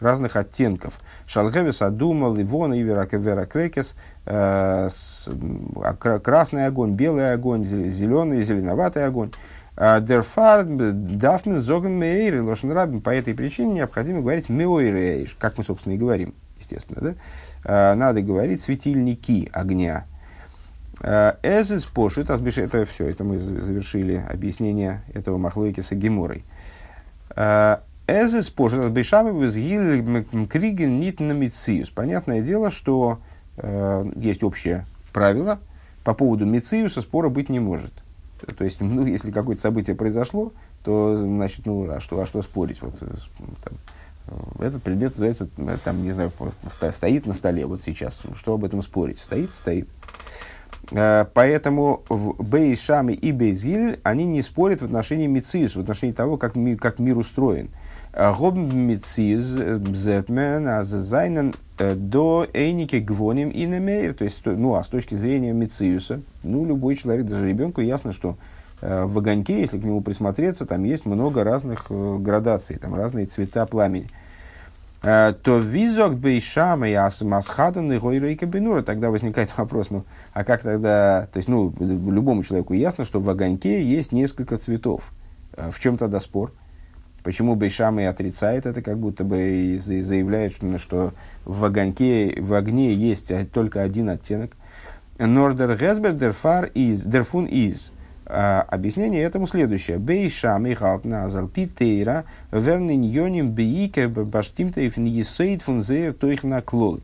[0.00, 0.94] разных оттенков.
[1.26, 3.94] Шалгевис, Адума, Ливона, Ивера, Вера Крекес,
[4.26, 9.30] э, а, красный огонь, белый огонь, зеленый, зеленоватый огонь.
[9.76, 13.00] Э, Дерфар, Дафмен, Зоген, Мейр, Лошен Рабин.
[13.00, 17.00] По этой причине необходимо говорить Меойрейш, как мы, собственно, и говорим, естественно.
[17.00, 17.92] Да?
[17.92, 20.06] Э, надо говорить светильники огня.
[21.02, 26.44] Эзис пошит, это все, это мы завершили объяснение этого Махлойки с Геморой.
[28.10, 31.90] Эзес пожил бешами возгил криген нит на мициус.
[31.90, 33.20] Понятное дело, что
[33.56, 35.60] э, есть общее правило
[36.02, 37.92] по поводу мициуса спора быть не может.
[38.56, 40.52] То есть, ну, если какое-то событие произошло,
[40.82, 42.80] то, значит, ну, а что, а что спорить?
[42.80, 43.06] Вот, э,
[43.62, 43.74] там,
[44.58, 46.32] э, этот предмет называется, э, там, не знаю,
[46.90, 48.22] стоит на столе вот сейчас.
[48.34, 49.18] Что об этом спорить?
[49.18, 49.88] Стоит, стоит.
[50.90, 56.56] Поэтому в Бейшами и Бейзиль они не спорят в отношении Мициус, в отношении того, как
[56.56, 57.68] мир, как мир устроен.
[58.12, 59.44] Гобмициз
[59.94, 64.14] зетмен азайнен до эйники гвоним и немейр.
[64.14, 68.36] То есть, ну, а с точки зрения Мициуса, ну, любой человек, даже ребенку ясно, что
[68.80, 73.26] э, в огоньке, если к нему присмотреться, там есть много разных э, градаций, там разные
[73.26, 74.08] цвета пламени.
[75.02, 78.46] Э, то визок бейшама и асмасхадан и гойрейка.
[78.82, 83.30] Тогда возникает вопрос, ну, а как тогда, то есть, ну, любому человеку ясно, что в
[83.30, 85.12] огоньке есть несколько цветов.
[85.56, 86.52] В чем тогда спор?
[87.22, 91.12] Почему Бейшам и отрицает это, как будто бы и заявляет, что,
[91.44, 94.52] в, огоньке, в огне есть только один оттенок.
[95.18, 97.92] Нордер Гесбер дерфар из, дерфун из.
[98.32, 99.98] А, объяснение этому следующее.
[99.98, 107.00] Бейшам и халпназал питейра вернин йоним бейкер баштимтаев ньесейд фун зеер тоих наклол.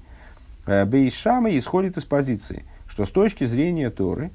[0.67, 4.31] А, Бейшама исходит из позиции, что с точки зрения Торы,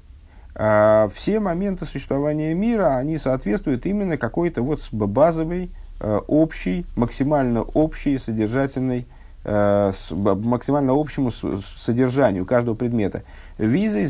[0.54, 9.06] все моменты существования мира, они соответствуют именно какой-то вот базовой, э, общей, максимально общей, содержательной,
[9.44, 13.22] э, максимально общему содержанию каждого предмета.
[13.56, 14.04] Визой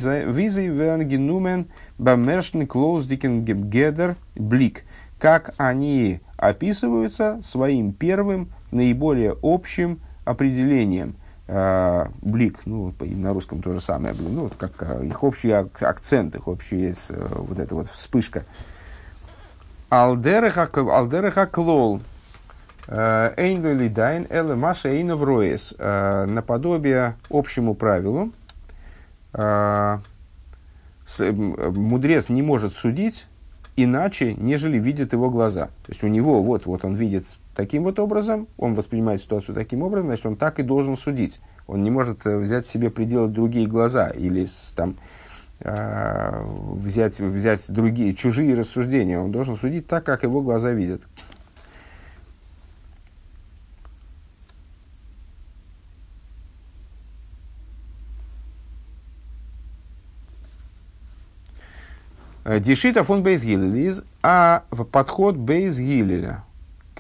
[0.67, 1.67] вернгенумен
[1.99, 4.85] бамершн клоуздикен гедер блик.
[5.21, 11.15] Как они описываются своим первым, наиболее общим определением–
[11.47, 16.35] э, блик, ну, на русском то же самое, ну, вот как э, их общий акцент,
[16.35, 18.45] их общая э, вот эта вот вспышка.
[19.91, 22.01] Алдереха клол,
[22.87, 25.75] э, Эйнвели дайн эле маша эйнов роес.
[25.79, 28.33] Э, наподобие общему правилу,
[31.19, 33.27] мудрец не может судить
[33.77, 35.67] иначе, нежели видит его глаза.
[35.67, 39.83] То есть у него, вот, вот он видит таким вот образом, он воспринимает ситуацию таким
[39.83, 41.41] образом, значит, он так и должен судить.
[41.67, 44.97] Он не может э, взять себе пределы другие глаза или там,
[45.61, 46.45] э,
[46.75, 49.19] взять, взять другие, чужие рассуждения.
[49.19, 51.03] Он должен судить так, как его глаза видят.
[62.45, 63.45] Э, Дишита фон Бейс
[64.23, 65.79] а подход Бейс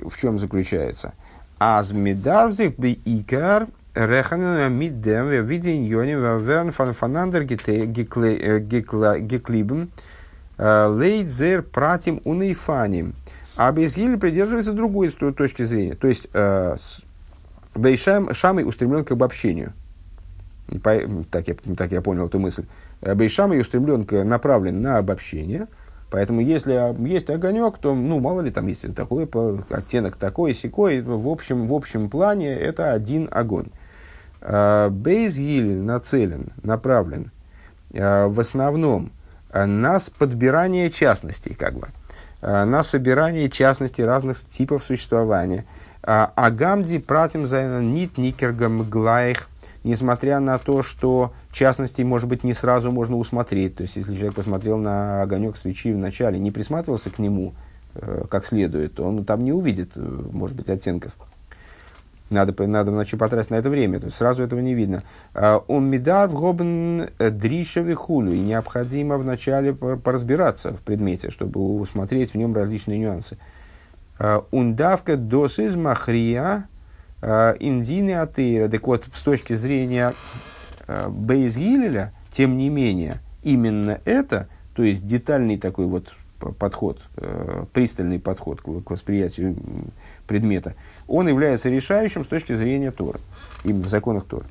[0.09, 1.12] в чем заключается?
[1.59, 7.44] Азмидарзих би икар реханен миддем в виде иньоним верн фан фанандер
[9.20, 9.90] геклибен
[10.59, 13.14] лейдзер пратим унейфаним.
[13.55, 15.94] А Бейзгиль придерживается другой точки зрения.
[15.94, 16.76] То есть, э,
[17.74, 19.74] Бейшам Шамой устремлен к обобщению.
[20.82, 22.64] Так я, так я понял эту мысль.
[23.03, 25.68] Бейшамой устремлен, направлен на обобщение–
[26.12, 29.26] Поэтому, если есть огонек, то, ну, мало ли, там есть такой
[29.70, 33.68] оттенок, такой, секой, в общем, в общем плане это один огонь.
[34.42, 37.32] А, Бейзгиль нацелен, направлен
[37.94, 39.10] а, в основном
[39.54, 41.88] на подбирание частностей, как бы,
[42.42, 45.64] а, на собирание частностей разных типов существования.
[46.02, 49.48] Агамди пратим за нит никергам глаих
[49.84, 53.76] несмотря на то, что частности, может быть, не сразу можно усмотреть.
[53.76, 57.54] То есть, если человек посмотрел на огонек свечи в начале, не присматривался к нему
[57.94, 60.00] э, как следует, он там не увидит, э,
[60.32, 61.12] может быть, оттенков.
[62.30, 65.02] Надо, надо значит, потратить на это время, то есть сразу этого не видно.
[65.34, 72.36] Он медар в гобн дришевый хулю, и необходимо вначале поразбираться в предмете, чтобы усмотреть в
[72.36, 73.36] нем различные нюансы.
[74.50, 76.68] Ундавка досыз махрия
[77.22, 78.68] индины атеира.
[78.68, 80.14] Так вот, с точки зрения
[81.08, 86.12] Бейзгилеля, тем не менее, именно это, то есть детальный такой вот
[86.58, 87.00] подход,
[87.72, 89.56] пристальный подход к восприятию
[90.26, 90.74] предмета,
[91.06, 93.20] он является решающим с точки зрения Торы,
[93.64, 94.46] именно в законах Торы.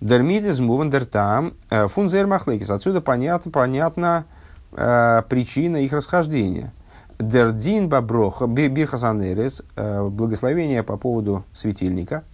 [0.00, 2.68] Дермидис мувандертам э, фунзер махлекис.
[2.68, 4.26] Отсюда понятно, понятна
[4.72, 6.72] э, причина их расхождения.
[7.18, 12.24] Дердин баброха бирхасанерес, э, благословение по поводу светильника.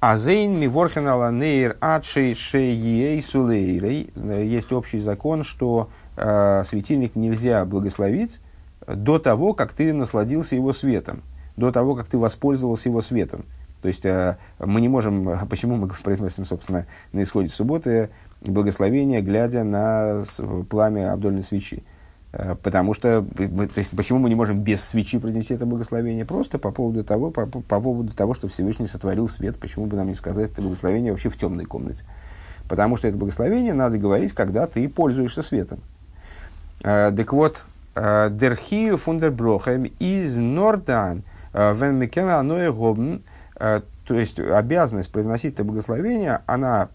[0.00, 4.10] Азейн миворхен аланейр адшей шеей сулейрей.
[4.14, 8.40] Есть общий закон, что э, светильник нельзя благословить
[8.86, 11.22] до того, как ты насладился его светом,
[11.56, 13.44] до того, как ты воспользовался его светом.
[13.82, 18.08] То есть э, мы не можем, почему мы произносим, собственно, на исходе субботы
[18.40, 20.24] благословение, глядя на
[20.70, 21.82] пламя обдольной свечи.
[21.82, 21.95] Э,
[22.62, 26.24] потому что, то есть, почему мы не можем без свечи произнести это благословение?
[26.24, 30.08] Просто по поводу того, по, по поводу того, что Всевышний сотворил свет, почему бы нам
[30.08, 32.04] не сказать это благословение вообще в темной комнате?
[32.68, 35.80] Потому что это благословение надо говорить, когда ты пользуешься светом.
[36.82, 37.62] Э, так вот,
[37.94, 41.22] Дерхию фундерброхем из Нордан
[41.54, 43.22] вен мекена аноэ гобн,
[44.06, 46.88] то есть обязанность произносить это благословение, она э,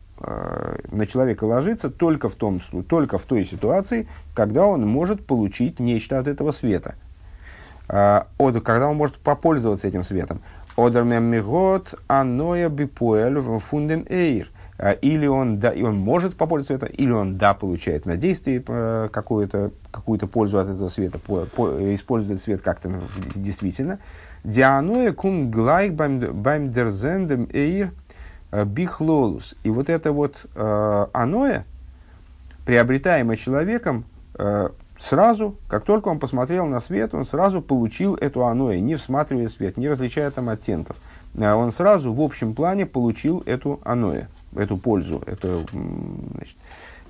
[0.92, 6.20] на человека ложится только в, том, только в той ситуации, когда он может получить нечто
[6.20, 6.96] от этого света.
[7.88, 8.24] Э,
[8.64, 10.42] когда он может попользоваться этим светом.
[10.78, 14.50] Одермем аноя бипоэль фундем эйр–
[14.84, 18.64] а, или он, да, и он может попользоваться это, или он, да, получает на действие
[18.68, 22.92] э, какую-то, какую-то пользу от этого света, по, по, использует свет как-то
[23.36, 24.00] действительно.
[24.44, 27.92] Дианоя кум глайк байм дерзендем эйр э,
[28.52, 29.56] бихлолус.
[29.64, 31.66] И вот это вот э, аноя,
[32.66, 38.80] приобретаемое человеком, э, сразу, как только он посмотрел на свет, он сразу получил эту аноэ,
[38.80, 40.98] не всматривая свет, не различая там оттенков.
[41.38, 46.58] Он сразу в общем плане получил эту аноэ эту пользу, это значит,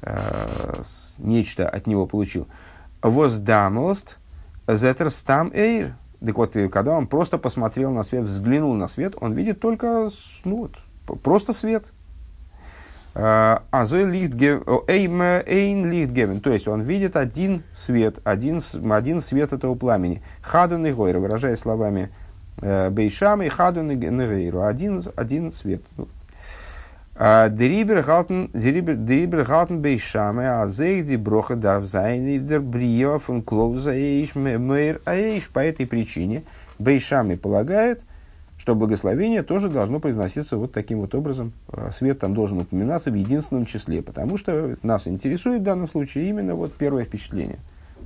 [0.01, 0.81] э,
[1.17, 2.47] нечто от него получил.
[3.01, 4.17] Воздамост
[4.67, 5.95] зетерстам эйр.
[6.23, 10.09] Так вот, когда он просто посмотрел на свет, взглянул на свет, он видит только
[10.45, 10.73] ну, вот,
[11.15, 11.91] просто свет.
[13.13, 20.21] А эйн лихтгевен, то есть он видит один свет, один, один свет этого пламени.
[20.41, 22.09] Хадун и гойра, выражая словами
[22.61, 25.81] э, Бейшам и Хадун и Гейру, один, один свет.
[27.19, 28.01] Дерибер
[29.43, 35.49] галтен бейшаме, а зейди броха дарв зайни дер брио фон клоуза эйш мейр эйш.
[35.49, 36.43] По этой причине
[36.79, 38.01] бейшаме полагает,
[38.61, 41.51] что благословение тоже должно произноситься вот таким вот образом.
[41.91, 46.53] Свет там должен упоминаться в единственном числе, потому что нас интересует в данном случае именно
[46.53, 47.57] вот первое впечатление.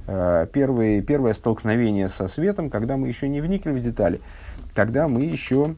[0.05, 4.21] Первое, первое столкновение со светом, когда мы еще не вникли в детали,
[4.73, 5.75] когда мы еще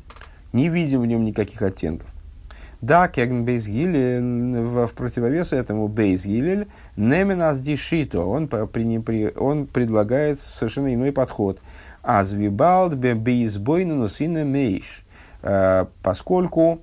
[0.53, 2.07] не видим в нем никаких оттенков.
[2.80, 11.11] Да, кеген бейсгилель, в противовес этому бейсгилель, неменас дишито, он, при, он предлагает совершенно иной
[11.11, 11.59] подход.
[12.08, 15.03] Азвибалд бейсбойну сина мейш,
[15.43, 16.80] э, поскольку,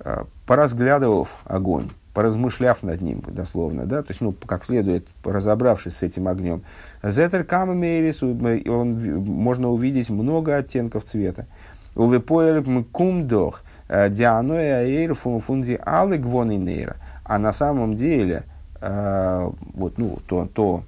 [0.00, 6.02] э, поразглядывав огонь, поразмышляв над ним, дословно, да, то есть, ну, как следует, разобравшись с
[6.02, 6.62] этим огнем,
[7.02, 11.46] зетер камамерис, он, можно увидеть много оттенков цвета.
[11.94, 16.96] Увепоэль кумдох– Э, Дианоя эйр фунди алы гвоны нейра.
[17.24, 18.44] А на самом деле,
[18.80, 20.82] вот, ну, то, то,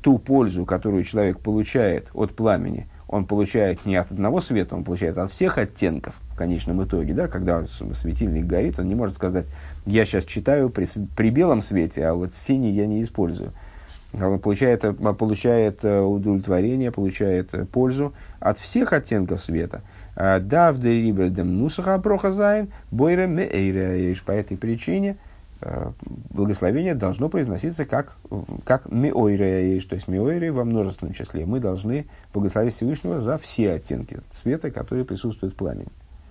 [0.00, 5.18] ту пользу, которую человек получает от пламени, он получает не от одного света, он получает
[5.18, 7.12] от всех оттенков в конечном итоге.
[7.12, 7.28] Да?
[7.28, 9.52] Когда светильник горит, он не может сказать,
[9.84, 13.52] я сейчас читаю при, при белом свете, а вот синий я не использую.
[14.12, 14.82] Он получает,
[15.18, 19.82] получает удовлетворение, получает пользу от всех оттенков света–
[20.16, 24.14] да, в дерибердем нусаха прохазайн, бойре меэйре.
[24.24, 25.25] По этой причине э,
[26.30, 28.16] благословение должно произноситься как,
[28.64, 31.46] как меойре, то есть меойре во множественном числе.
[31.46, 35.88] Мы должны благословить Всевышнего за все оттенки света, которые присутствуют в пламени.